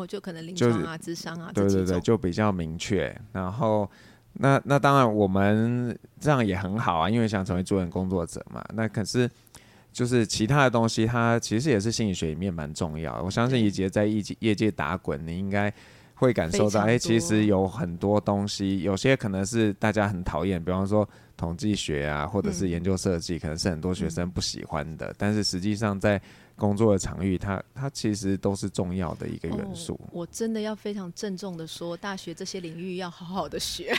[0.00, 3.14] 哦，就可能临床啊、智商啊，对对对，就比较明确。
[3.32, 3.88] 然后，
[4.34, 8.64] 那那当然我们这样也很好啊，因为想成为助人工作者嘛。
[8.74, 9.30] 那可是
[9.92, 13.22] 就是其他的东西，它其实也是心理学里面蛮重要的。
[13.22, 15.72] 我相信怡杰在业界业界打滚，你应该
[16.22, 26.22] 会感受到，哎、欸，其实有很多东西，有些可能是大家很讨厌，比方说统计学啊，或者是研究设计，嗯、可能是很多学生不喜欢的，嗯、但是实际上在
[26.54, 29.94] 工作的场域，它它其实都是重要的一个元素。
[29.94, 33.92] 哦、我真的要非常郑重的说，大学这些领域要好好的学。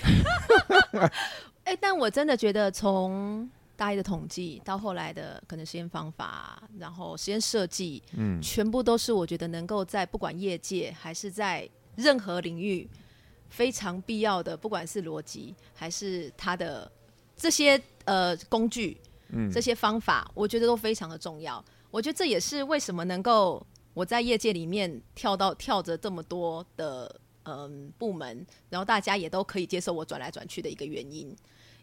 [1.66, 12.90] 哎、欸，但我真的觉得从大一的统计到后来的可能实验方法，然后实验设计，嗯，全部都是我觉得能够在不管业界还是在任何领域
[13.50, 16.92] 非常必要的，不管是逻辑还是它的
[17.36, 18.98] 这些呃工具，
[19.30, 21.64] 嗯，这些方法，我觉得都非常的重要。
[21.92, 31.36] 我觉得这也是为什么能够我在业界里面跳到跳着这么多的嗯、呃、部门，然后大家也都可以接受我转来转去的一个原因。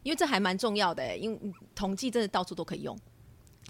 [0.02, 3.02] 因为这还蛮重要的，因为统计真的到处都可以用，是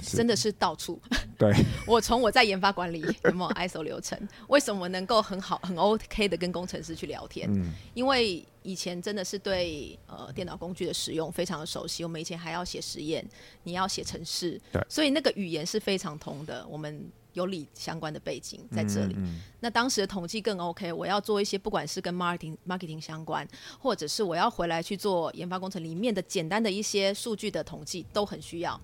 [0.03, 1.01] 真的是到处。
[1.39, 1.53] 对，
[1.87, 7.51] 我从我在研发管理有没有 ISO 流程，为什么能够很好很 OK 的跟工程师去聊天？
[7.53, 13.27] 嗯，因为以前真的是对呃电脑工具的使用非常的熟悉，我们以前还要写实验，
[13.63, 16.67] 你要写程式，对，所以那个语言是非常通的。
[16.69, 17.11] 我们。
[17.35, 20.93] 有理相关的背景在这里，嗯嗯、那当时的统计更 OK。
[20.93, 23.47] 我要做一些不管是跟 marketing marketing 相关，
[23.79, 28.79] 或者是我要回来去做研发工程里面的简单的一些数据的统计，都很需要。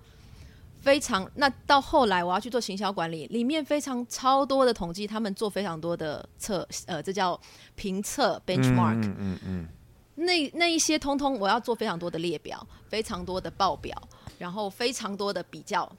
[0.87, 7.37] 非常那到后来我要去做行销管理，里面非常超多的统计，他们做非常多的测，呃，这叫
[7.75, 9.01] 评测 benchmark。
[9.01, 9.67] 嗯嗯嗯、
[10.15, 14.01] 那那一些通通我要做非常多的列表，非常多的报表，
[14.37, 15.91] 然后非常多的比较。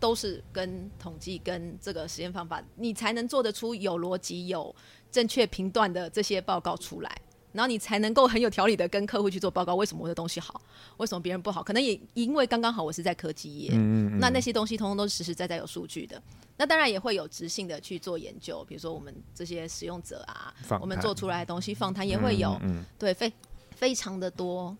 [0.00, 4.74] 都是跟统计跟这个实验方法，你才能做得出有逻辑、有
[5.12, 7.18] 正确评断的这些报告出来，
[7.52, 9.74] 然后你才能够很有条理的跟客户去做报告。
[9.74, 10.60] 为什么我的东西好？
[10.96, 11.62] 为什么别人不好？
[11.62, 16.20] 可能也因为刚刚好我是在科技业，嗯嗯，那那些东西通通都是实实在在有数据的。
[16.56, 22.60] 那当然也会有直性的去做研究，比如说我们这些使用者啊，我们做出来的东西访谈也会有，
[22.98, 23.32] 对，非
[23.74, 24.76] 非常的多。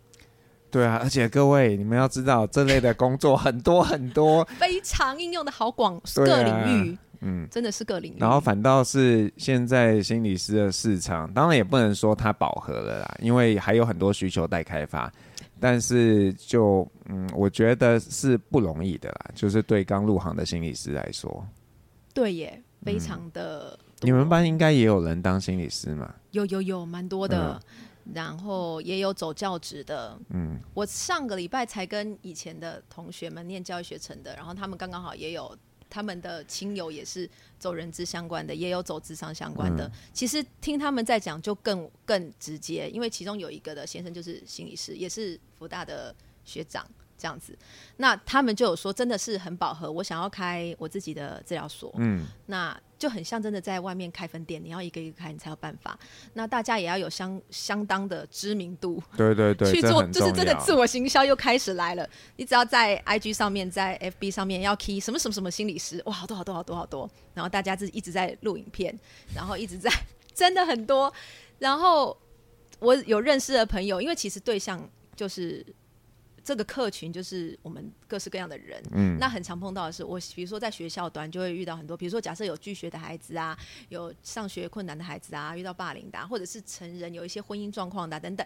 [0.70, 8.16] 对啊，而且各位，你们要知道，这类的工作很多很多， 非常应用的好广，各领域，嗯，真的是个领域。
[8.18, 15.10] 然后反倒是现在心理师的市场，当然也不能说它饱和了啦，因为还有很多需求待开发。
[15.58, 21.46] 但是就嗯，我觉得是不容易的啦，就是对刚入行的心理师来说，
[22.12, 23.78] 对耶，非常的。
[23.80, 26.12] 嗯、你们班应该也有人当心理师嘛？
[26.32, 27.60] 有有有，蛮多的。
[27.66, 35.56] 嗯然后也有走教职的，嗯，我上个礼拜才跟以前的同学们念教育学程的，然后他们刚刚好也有
[35.92, 37.28] 他们的亲友也是
[37.58, 39.86] 走人资相关的，也有走智商相关的。
[39.86, 46.14] 嗯、其实听他们在讲就更更直接，因为其中有一个的先生就是心理师，也是福大的
[46.46, 46.82] 学长。
[47.22, 47.56] 这样子，
[47.98, 49.90] 那他们就有说，真的是很饱和。
[49.92, 55.96] 我想要开我自己的治疗所，嗯，那就很像真的在外面开分店，你要一个一个开，你才有办法。
[56.32, 62.08] 那大家也要有相相当的知名度，对对对，去做就是真的自我行销又开始来了。
[62.34, 67.08] 你只要在 IG 上面，在 FB 上面要 key 什么什么什么心理师，哇，好多好多好多好多。
[67.34, 68.92] 然后大家自己一直在录影片，
[69.32, 69.88] 然后一直在
[70.34, 71.12] 真的很多。
[71.60, 72.18] 然后
[72.80, 75.64] 我有认识的朋友，因为其实对象就是。
[76.44, 83.56] 这个客群就是我们各式各样的人，嗯，那很常碰到的是，我比如说在学校端就会遇到很多，比如说假设有拒学的孩子啊，
[83.90, 88.44] 有上学困难的孩子啊，遇到霸凌的，啊，或者是成人有一些婚姻状况的，啊，等等，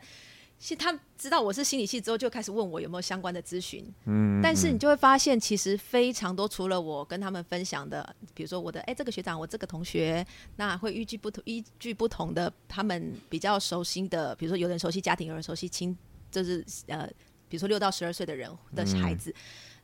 [0.59, 15.96] 其实他知道我是心理系之后，就开始问我有没有相关的咨询，嗯，但是你就会发现，其实非常多，除了我跟他们分享的，比如说我的哎这个学长，我这个同学，那会依据不同依据不同的他们比较熟悉的，比如说有人熟悉家庭，有人熟悉亲，
[16.30, 17.09] 就是呃。
[17.48, 19.35] 比如说六到十二岁的人的孩子，嗯、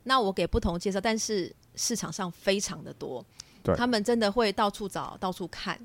[0.03, 3.25] 那我给不同介绍，但是市场上非常的多，
[3.77, 5.79] 他们真的会到处找、到处看。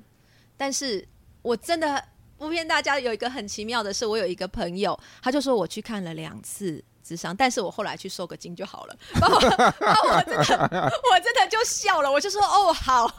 [0.57, 1.07] 但是
[1.41, 2.03] 我真的
[2.37, 8.97] 不骗大家，有一个很奇妙的是，我有一个朋友，他就说我去看了两次智商，但是我后来去收个金就好了。
[9.13, 9.41] 然后我，
[9.79, 13.09] 然后我真的， 我真的就笑了，我就说哦好。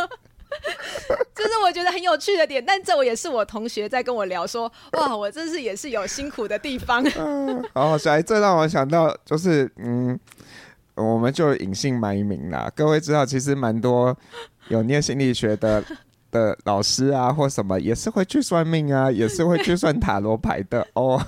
[1.34, 7.04] 这是我觉得很有趣的点，但这我也是我同学在跟我聊说， 哇，我真是也是有辛苦的地方。
[7.74, 10.18] 好， 小孩，这让我想到，就是嗯，
[10.94, 12.70] 我们就隐姓埋名啦。
[12.74, 14.16] 各位知道，其实蛮多
[14.68, 15.82] 有念心理学的。
[16.30, 21.20] 的老师啊，或什么也是会去算命啊，也是会去算塔罗牌的 哦。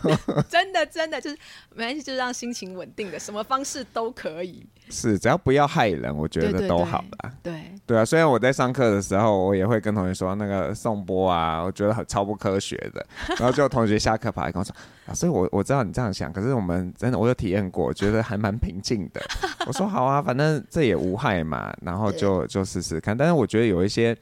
[0.49, 1.37] 真的，真的就是
[1.75, 4.67] 没关系，就是让心情稳定的，什么方式都可以。
[4.89, 7.33] 是，只要不要害人，我觉得都好啦。
[7.43, 13.05] 对，对，对，啊，虽然我在上课的时候，我也会跟同学说那个颂钵啊，我觉得很超不科学的。
[13.39, 14.75] 然后就同学下课跑来跟我说，
[15.07, 19.23] 啊，所以我我知道你这样想，可是我们真的我有体验过，觉得还蛮平静的。
[19.67, 23.17] 我说好啊，反正这也无害嘛，然后就就试试看。
[23.17, 24.17] 但是我觉得有一些。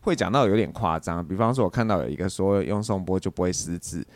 [0.00, 1.26] 会讲到有点夸张。
[1.26, 4.06] 比方说，我看到有一个说用颂钵就不会失智，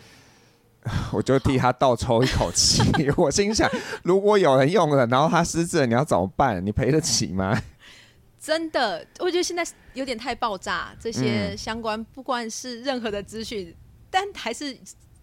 [1.12, 2.82] 我就替他倒抽一口气。
[3.16, 3.70] 我心想，
[4.02, 6.64] 如果有人用了，然后他失智了，你要怎么办？
[6.64, 7.60] 你赔得起吗？
[8.40, 13.74] 真的，我觉得现在有点太爆炸，这些相关不管是任何的资讯，嗯、
[14.10, 14.76] 但还是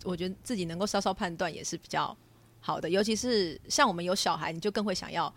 [0.03, 2.17] 我觉得自己能够稍稍判断也是比较
[2.59, 2.89] 好的。
[2.89, 5.31] 尤其是像我们有小孩，你就更会想要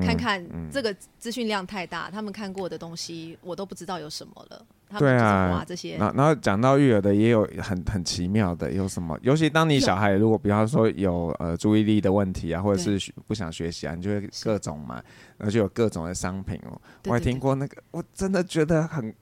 [0.00, 4.66] 看看这个资讯量太大，他们看过的东西我都不知道有什么了。
[4.98, 9.16] 对啊，这些，然后讲到育儿的也有很很奇妙的，有什么？
[9.22, 14.96] 尤其当你小孩如果比方说有呃注意力的问题啊，或者是不想学习啊，你就会各种嘛，
[15.38, 16.76] 然后就有各种的商品哦。
[17.04, 19.14] 我还听过那个，我真的觉得很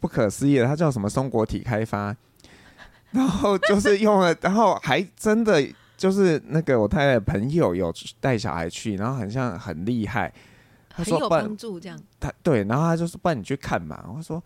[0.00, 2.16] 不可思议的，它叫什么松果体开发，
[3.12, 5.64] 然后就是用了，然后还真的
[5.96, 10.32] 就是那个我太太的朋友有带小孩去，然后很像很厉害，
[10.88, 11.98] 他说很有帮助这样。
[12.20, 14.42] 他对，然后他就说：“不然你去看嘛。”我说。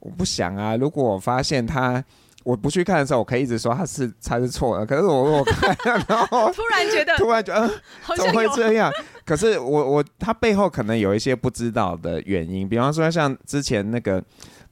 [0.00, 0.76] 我不想啊！
[0.76, 2.04] 如果我发现他，
[2.42, 4.84] 我不去看的时候，我可以一直说他是他是错的。
[4.84, 5.74] 可是我我看，
[6.06, 7.66] 然后突然觉得，突然觉得，
[8.14, 8.92] 怎么会这样？
[9.24, 14.22] 可是我我他背后可能有一些不知道的原因，比方说像之前那个，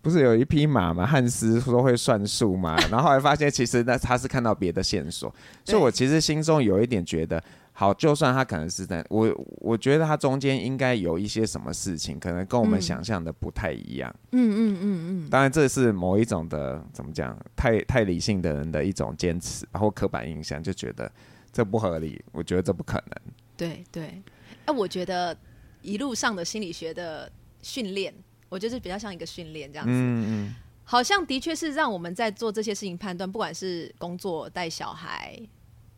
[0.01, 5.35] 不是有一匹马嘛，汉斯说会算数嘛， 然后后来发现其实那他是看到别的线索，
[5.65, 7.43] 所以我其实心中有一点觉得。
[7.75, 14.15] 好，就算他可能是在，我我觉得他中间应该有一些什么事情，可能跟我们想象的不太一样。
[14.33, 15.31] 嗯嗯嗯嗯。
[15.31, 21.11] 当然，这是某一种的怎么讲，太太理性的人的一种坚持，然后刻板印象，就觉得
[21.51, 22.23] 这不合理。
[22.33, 23.35] 我觉得这不可能。
[23.57, 24.23] 对对。
[24.67, 25.37] 哎，我觉得
[25.83, 27.31] 一路上的心理学的
[27.63, 28.15] 训练，
[28.49, 29.93] 我觉得是比较像一个训练这样子。
[29.93, 30.55] 嗯嗯。
[30.85, 35.41] 好像的确是让我们在做这些事情判断，不管是工作、带小孩。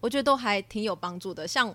[0.01, 1.75] 我觉得都还挺有帮助的，像，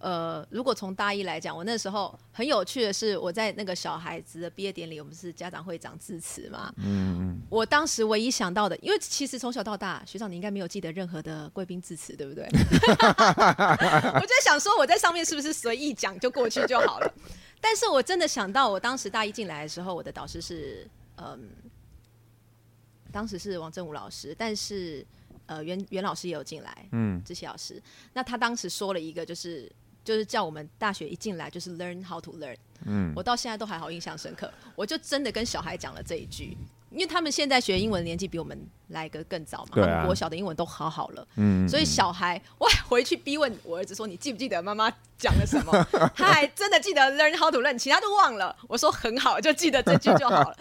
[0.00, 12.44] 呃，如果从大一来讲，我那时候很有趣的是，我在那个小孩子的毕业典礼，我们是家长会长致辞嘛，嗯，我当时唯一想到的，因为其实从小到大，学长你应该没有记得任何的贵宾致辞，对不对？
[14.14, 17.14] 我就想说，我在上面是不是随意讲就过去就好了？
[17.60, 21.50] 但是我真的想到，我当时大一进来的时候，我的导师是，嗯，
[23.10, 25.04] 当时是王振武老师，但是。
[25.48, 27.82] 呃，袁袁老师也有进来，嗯，这些老师，
[28.12, 29.66] 那他当时说了一个，就是
[30.08, 32.56] 就是叫我们大学一进来就是 learn how to learn，
[32.86, 36.56] 嗯，我到现在都还好印象深刻，我就真的跟小孩讲了这一句，
[36.90, 45.86] 因为他们现在学英文的年纪比我们来个更早嘛，啊、他们国小的英文都好好了，嗯，所以小孩我还回去逼问我儿子说，你记不记得妈妈讲了什么？
[46.16, 50.56] 他还真的记得 learn how to learn，其他都忘了，我说很好，就记得这句就好了。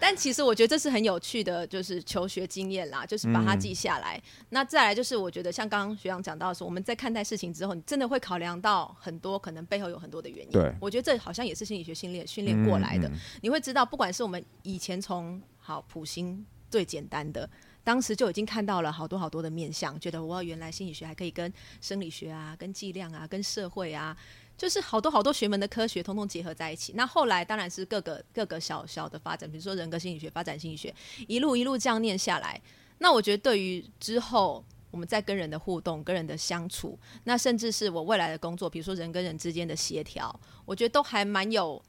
[0.00, 4.16] 但其实我觉得这是很有趣的，就是求学经验啦，就是把它记下来。
[4.16, 10.52] 嗯、那再来就是，我觉得像刚刚学长讲到的说，我们在看待事情之后，你真的会考量到很多可能背后有很多的原因。
[10.52, 13.08] 对，我觉得这好像也是心理学训练训练过来的。
[13.08, 17.48] 嗯嗯、你会知道，不管是我们以前从好普心最简单的，
[17.82, 24.16] 当时就已经看到了好多好多的面相，觉得哇，原来心理学还可以跟生理学啊、跟计量啊、跟社会啊。
[24.58, 26.92] 就是好多好多学门的科学通通结合在一起。
[26.96, 30.92] 那后来当然是各个各个小小的发展，比如说人格心理学、发展心理学，
[31.28, 32.60] 一路一路这样念下来。
[32.98, 40.34] 那我觉得对于之后我们在跟人的互动、跟人的相处，那甚至是我未来的工作，比如说人跟人之间的协调，
[40.66, 41.80] 我觉得都还蛮有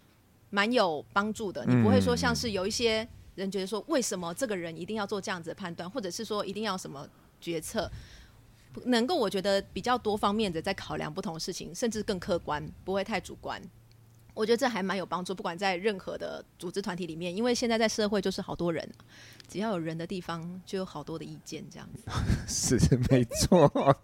[0.51, 1.65] 蛮有帮助的。
[1.65, 7.09] 你不会说像是有一些人觉得说，为什么这个人一定要做这样子的判断，或者是说一定要什么
[7.41, 7.89] 决策？
[8.86, 13.61] 能够我觉得比较多方面的在考量不同的事情，甚至更客观，不会太主观。
[14.36, 18.88] 我觉得这还蛮有帮助，不管在任何的组织团体里面，因为现在在社会就是好多人，
[19.49, 22.05] 只要有人的地方就有好多的意见，这样子。
[22.47, 23.97] 是没错，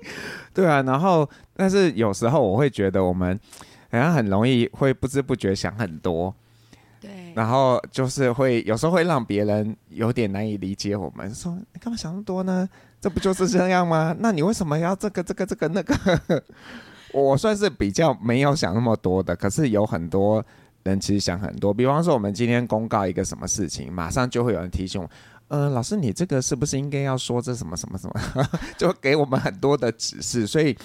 [0.54, 0.82] 对啊。
[0.82, 3.40] 然后，但是有时候我会觉得我们
[3.90, 6.36] 好像很容易会不知不觉想很多。
[7.36, 12.68] 然后就是会有时候会让别人有点难以理解我们，说你干嘛想那么多呢？
[13.02, 14.16] 这不就是这样吗？
[14.20, 15.94] 那你为什么要这个这个这个那个？
[17.14, 20.44] 我算是比较没有想那么多的，可是有很多
[20.84, 21.74] 人其实想很多。
[21.74, 25.10] 比方说，我们今天公告一个什么事情，马上就会有人提醒我，
[25.50, 28.46] 呃，老师，你这个是不是应该要说这什么什么什么？
[28.78, 30.76] 就给我们很多的指示，所以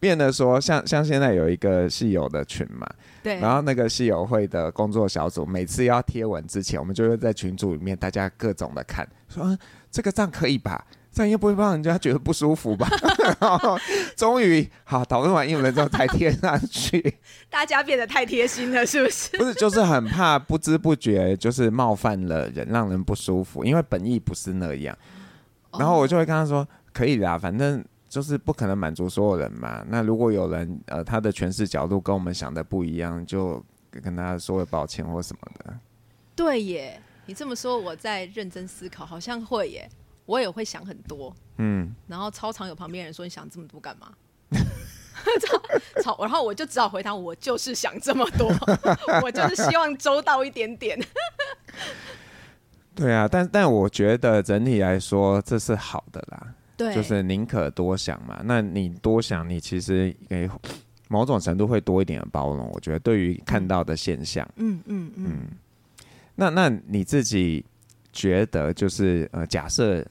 [0.00, 2.86] 变得说，像像现在有一个戏友的群嘛，
[3.22, 9.58] 对，然后那个戏友会的工作小组，每次要贴文之前，我们就会在群组里面大家各种的看，说，嗯，
[9.90, 10.84] 这个账可以吧？
[11.12, 12.88] 这样又不会让人家觉得不舒服吧？
[13.40, 13.78] 然后
[14.16, 17.14] 终于好讨论完英文之后才贴上去，
[17.48, 19.36] 大家变得太贴心了，是不是？
[19.36, 24.96] 不是，就是很怕不知不觉就是冒犯了人，让人不舒服，因为本意不是那样。
[25.78, 27.84] 然后我就会跟他说：“可以啦，反正
[28.14, 29.84] 就是不可能满足所有人嘛。
[29.88, 33.60] 那如果有人呃他的诠释角度跟我们想的不一样，就
[33.90, 35.74] 跟他说个抱歉或什么的。”
[36.36, 37.02] 对耶。
[37.26, 39.88] 你这么说，我在认真思考，好像会耶，
[40.26, 44.12] 我也会想很多，嗯，然后操场有旁边人说，你想这么多干嘛？
[46.02, 48.52] 操，然后我就只好回答，我就是想这么多，
[49.24, 51.02] 我就是希望周到一点点。
[52.94, 58.40] 对啊，但但我觉得整体来说这是好的啦，对，就是宁可多想嘛。
[58.44, 60.48] 那你多想，你其实给
[61.08, 62.70] 某种程度会多一点的包容。
[62.72, 65.48] 我觉得对于看到的现象，嗯嗯嗯，嗯，
[66.34, 67.64] 那那你自己
[68.12, 70.04] 觉得就是呃，假设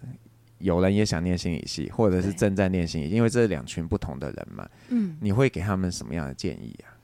[0.59, 6.95] 有人也想念心理系，或者是正在念心理系，因为这是两群不同的人嘛，嗯，你会给他们什么样的建议啊？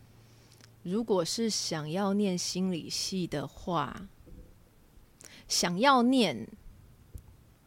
[0.84, 4.08] 如果是想要念心理系的话。
[5.48, 6.48] 想要念，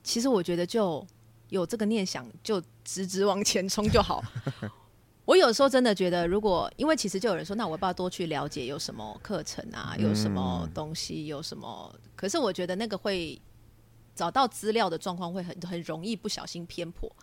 [0.05, 1.05] 其实我觉得就
[1.53, 4.25] 有这个念想，就直直往前冲就好。
[5.27, 11.95] 我有时候真的觉得，如果因为其实就有人说，那我要不要多去了解有什么课程啊，有什么东西，有什么？
[12.17, 13.41] 可是我觉得那个会
[14.15, 17.15] 找到资料的状况会很很容易不小心偏颇。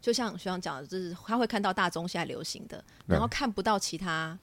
[0.00, 4.36] 就像学长讲的，就是他会看到大众现在流行的，然后看不到其他。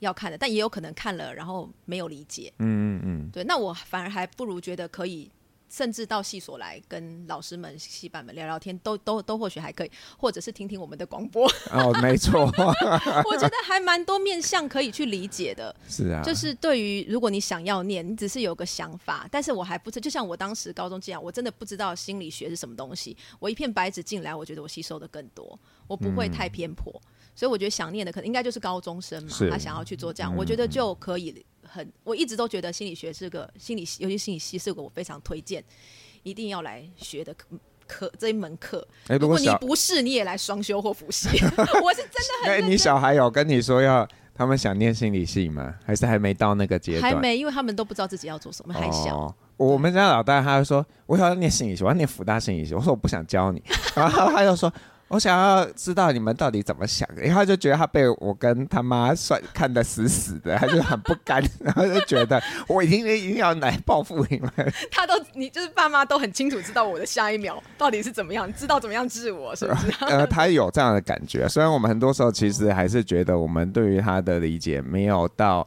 [0.00, 2.52] 要看的，但也有可能看了，然后没有理解。
[2.58, 5.30] 嗯嗯嗯，对，那我反而还不如觉得可以，
[5.74, 11.50] 甚至到系所来跟老师们、系办们聊聊天，都都都或许还可以，或者是听听我们的广播。
[11.72, 12.42] 哦，没错，
[13.26, 15.74] 我觉得还蛮多面向可以去理解的。
[15.88, 25.58] 是啊，就是对于如果你想要念，你只是有个想法，但是我还不知，就像我当时高中这样，我真的不知道心理学是什么东西，我一片白纸进来，我觉得我吸收的更多，
[25.88, 26.92] 我不会太偏颇。
[26.94, 31.44] 嗯所以我觉得想念的可能应该就是高中生嘛，他想要去做这样，嗯、我觉得就可以
[31.74, 31.92] 很。
[32.04, 35.62] 我一直都觉得心理学是个心理，尤其心理系是个我非常推荐，
[36.22, 37.46] 一定要来学的课
[37.86, 38.86] 课这一门课。
[39.08, 41.28] 欸、如果你不是，你也来双修或复习。
[41.82, 42.08] 我是真
[42.42, 42.52] 的很。
[42.52, 45.74] 哎，你小孩有跟你说要他们想念心理系吗？
[45.84, 47.12] 还是还没到那个阶段？
[47.12, 49.16] 还没，因为他们都不知道自己要做什么，还小。
[49.16, 52.74] 哦、我们家老大他就说，我要念心理学，我要念福大心理学。
[52.74, 53.62] 我说我不想教你，
[53.96, 54.72] 然后他就说。
[55.14, 64.50] 我想要知道你们到底怎么想的，然后就觉得他被我跟他妈算看得死死的，他就很不甘，然后就觉得 我已经一定要来报复你们。
[64.90, 69.92] 他都你就是爸妈都很清楚知道我的下一秒到底是怎么样，知道怎么样治我，是不是？
[70.06, 75.64] 呃，他有这样的感觉，虽然我们很多时候其实还是觉得我们对于他的理解没有到，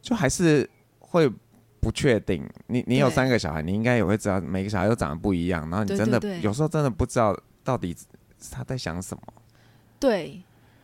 [0.00, 0.66] 就还是
[0.98, 1.30] 会
[1.78, 2.48] 不确定。
[2.68, 7.94] 你你有三个小孩，你应该也会知道每个小孩都长得不一样，然后你真的有时候真的不知道到底。
[8.50, 9.22] 他在想什么？
[10.00, 10.42] 对，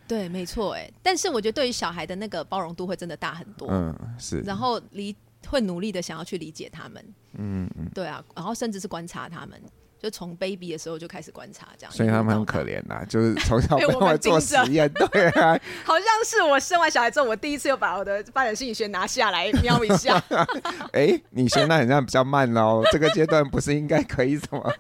[0.09, 5.15] 对，没错，哎，但是我觉得对于小孩的那个包容度会真的大很多，嗯，是，然后理
[5.47, 9.61] 会努力的想要去理解他们，嗯嗯，对啊，然后甚至是观察他们。
[10.05, 20.23] 就从 baby 的时候就开始观察，这样，所以他们很可怜�呐，就是 从小被我做实验， 对啊，好像是我生完小孩之后，我第一次又把我的发展心理学拿下来瞄一下。
[20.93, 24.71] 哎，你现在好像比较慢喽，这个阶段不是应该可以怎么？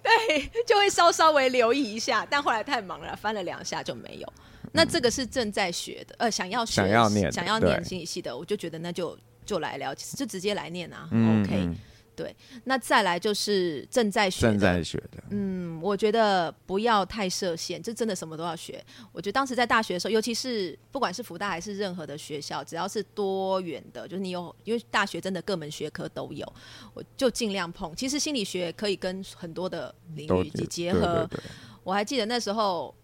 [0.00, 4.32] 对，就会稍稍微留意一下，但后来太忙了，翻了两下就没有。
[4.70, 11.68] 那这个是正在学的，呃，想要学，想要念，想要念心理系的，我就觉得那就就来聊，就直接来念啊，OK。
[12.16, 12.34] 对，
[12.64, 18.84] 那再来就是正在学的，正在学的，嗯，我觉得不要太设限，就真的什么都要学。
[19.12, 26.50] 我觉得当时在大学的时候，尤其是不管是福大还是任何的学校，只要是多元的，就是你有，因为大学真的各门学科都有，
[26.94, 27.94] 我就尽量碰。
[27.96, 31.00] 其实心理学可以跟很多的领域以及结合。
[31.00, 31.50] 对对对，
[31.82, 32.94] 我还记得那时候。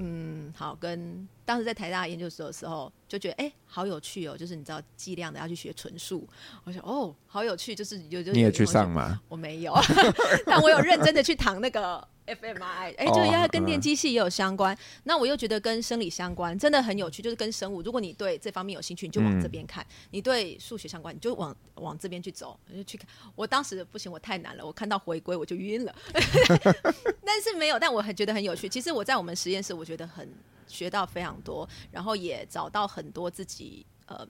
[0.00, 6.28] 嗯，好，跟当时在台大研究所的时候，就觉得哎、欸，好有趣哦，就是你知道计量的要去学纯数，
[6.64, 9.18] 我想哦，好有趣，就是有就你也去上吗？
[9.30, 9.74] 我没有，
[10.44, 12.06] 但我有认真的去躺那个。
[12.28, 12.60] FMI，
[12.98, 14.74] 哎、欸，就是要跟电机系也有相关。
[14.74, 17.22] 哦、那我又觉得跟生理相关，真的很有趣。
[17.22, 23.08] 就是跟生物，如果你对这方面有兴趣，你就往这边看；嗯、你对数学相关，你就往往这边去走，你就去看。
[23.34, 25.94] 我当时不行，我太难了，我看到回归我就晕了。
[27.24, 28.68] 但是没有，但我很觉得很有趣。
[28.68, 30.30] 其实我在我们实验室，我觉得很
[30.68, 34.24] 学到非常多，然后也找到很多自己呃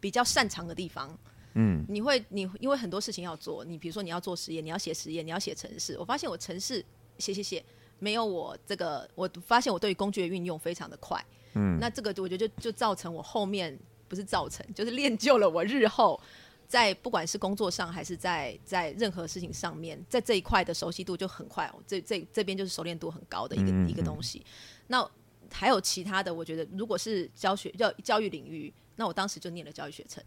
[0.00, 1.16] 比较擅长的地方。
[1.54, 5.96] 嗯，你会你因为很多事情要做，你比如说你要做实验，你要写实验，你要写程式。
[5.98, 6.84] 我发现我程式。
[7.16, 7.64] 写写写，
[8.00, 11.24] 没有我这个，我发现我对于工具的运用非常的快。
[11.52, 13.78] 嗯，那这个我觉得就就造成我后面
[14.08, 16.20] 不是造成，就是练就了我日后
[16.66, 21.72] 在不管是工作上还是在在任何事情上面，在这一块的熟悉度就很快。
[21.86, 24.44] 这这这边就是熟练度很高的一个一个东西。
[24.88, 25.08] 那
[25.54, 30.22] 还有其他的，我觉得如果是教学教教育领域，那我当时就念了教育学程。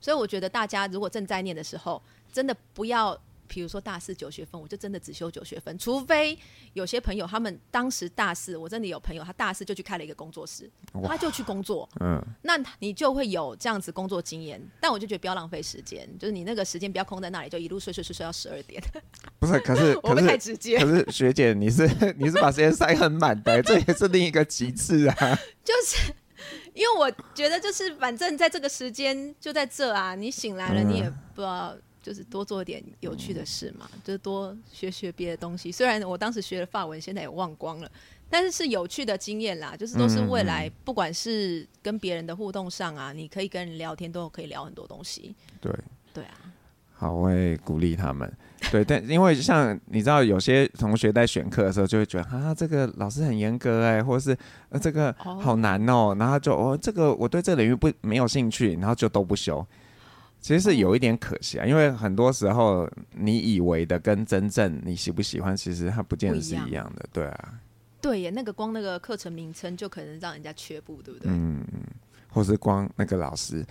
[0.00, 2.02] 所以我觉得大家如果正在念的时候，
[2.32, 3.18] 真的不要。
[3.46, 6.38] 比如说大四九学分，我就真的只修九学分，除非
[6.72, 10.70] 有些朋友他们当时大四，我真的有朋友他大四就去开了一个工作室，
[11.04, 14.60] 他就去工作，嗯，那你就会有这样子工作经验。
[14.80, 18.82] 但我就觉得不要浪费时间，就是你那个时间不要空在那里，就一路睡睡睡睡到十二点。
[19.38, 20.78] 不是，可是 我们太直接。
[20.78, 25.38] 可是学姐，你是 你是把时间塞很满的，这也是另一个极致啊。
[25.62, 26.12] 就是
[26.74, 31.76] 因为我觉得，就是反正在这个时间就在这啊，你醒来了，你也不知道。
[32.02, 35.70] 就是多做点有趣的事嘛，嗯、就是多学学别的东西。
[35.70, 37.90] 虽然我当时学的法文，现在也忘光了，
[38.28, 39.76] 但是是有趣的经验啦。
[39.76, 45.34] 就是都是未来，不管是跟别人的互动上啊，你可以跟人聊天，都可以聊很多东西。
[45.60, 45.72] 对，
[46.12, 46.34] 对啊。
[46.94, 48.32] 好，我会鼓励他们。
[48.70, 54.38] 对，但因为像你知道，有些同学在选课的时候，就会觉得啊，这个老师很严格哎、欸，或者是
[54.68, 59.66] 呃，这个好难哦、喔，然后就哦，这个我对这个领域不没有兴趣，然后就都不修。
[60.42, 67.54] 其实是有一点可惜啊，因为很多时候你以为的跟真正你喜不喜欢，其实它不见得是一样的，对啊。
[68.00, 71.30] 对耶，那个光那个课程名称就可能让人家缺步，对不对？
[71.32, 71.64] 嗯，
[72.28, 73.64] 或是光那个老师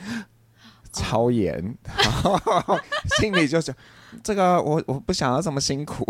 [0.93, 1.77] 超严，
[2.23, 2.81] 哦、
[3.19, 3.75] 心里就想
[4.23, 6.05] 这个我我不想要这么辛苦。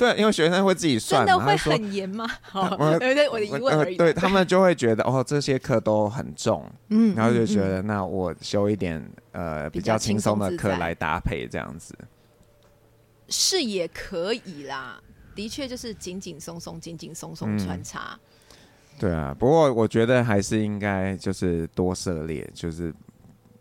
[0.00, 2.26] 对，因为学生会自己算，真的会很严吗？
[2.98, 3.98] 对对， 我的疑问而已。
[3.98, 11.94] 对他们就会觉得哦，这些课都很重，嗯，然后就觉得那我修一点呃比较轻松的课来搭配这样子，
[13.28, 14.98] 是也可以啦。
[15.34, 18.18] 的确就是紧紧松松、紧紧松松穿插。
[18.98, 22.90] 对啊，不过我觉得还是应该就是多涉猎，就是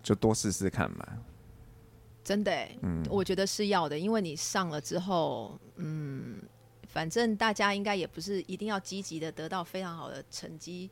[0.02, 1.06] 就多试试看嘛。
[2.30, 6.40] 真的、欸，嗯，我觉得是要的，因为你上了之后，嗯，
[6.88, 10.88] 反正大家应该也不是一定要积极的得到非常好的成绩，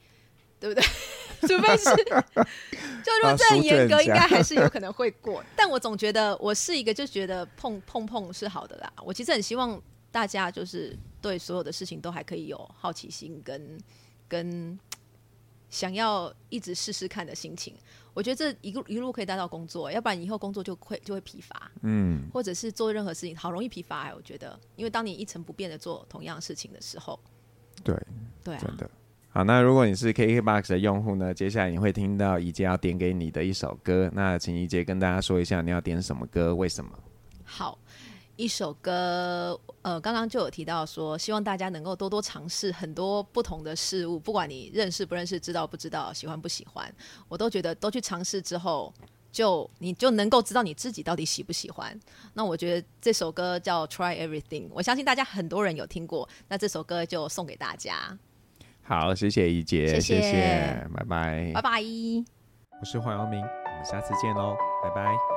[0.59, 0.83] 对不对？
[1.47, 1.85] 除非是，
[3.03, 5.43] 就如果这很严格，应该还是有可能会过。
[5.55, 8.91] 但我总觉得，我是一个就觉得碰碰碰是好的啦。
[9.05, 9.79] 我其实很希望
[10.11, 13.77] 大家就是对所有的事情都还可以有好奇心跟
[14.27, 14.79] 跟
[15.69, 17.73] 想要一直试试看的心情。
[18.13, 24.11] 我觉得这一路一路可以带到工作，要不然以后工作就会就会疲乏，嗯，或者是做任何事情好容易疲乏。
[24.15, 27.19] 我觉得，因为当你一成不变的做同样事情的时候，
[27.83, 27.95] 对，
[28.43, 28.89] 对啊，真的。
[29.29, 36.89] 好，那如果你是 KKBOX 的用户呢，接下来你会听到怡姐要点给你的一首歌，那请怡姐跟大家说一下你要点什么歌，为什么？
[37.43, 37.77] 好。
[38.37, 46.93] 一首歌，呃，刚刚就有提到说，希望大家能够多多尝试很多不同的事物，不管你认识不认识，知道不知道，喜欢不喜欢，
[47.27, 48.93] 我都觉得都去尝试之后，
[49.31, 51.99] 就你就能够知道你自己到底喜不喜欢。
[52.33, 58.17] 那我觉得这首歌叫《Try Everything》，我相信大家很多人有听过，那这首歌就送给大家。
[58.83, 61.81] 好，谢谢怡姐，谢谢，谢谢，拜拜，拜拜。
[62.79, 65.36] 我是黄耀明，我们下次见喽，拜拜。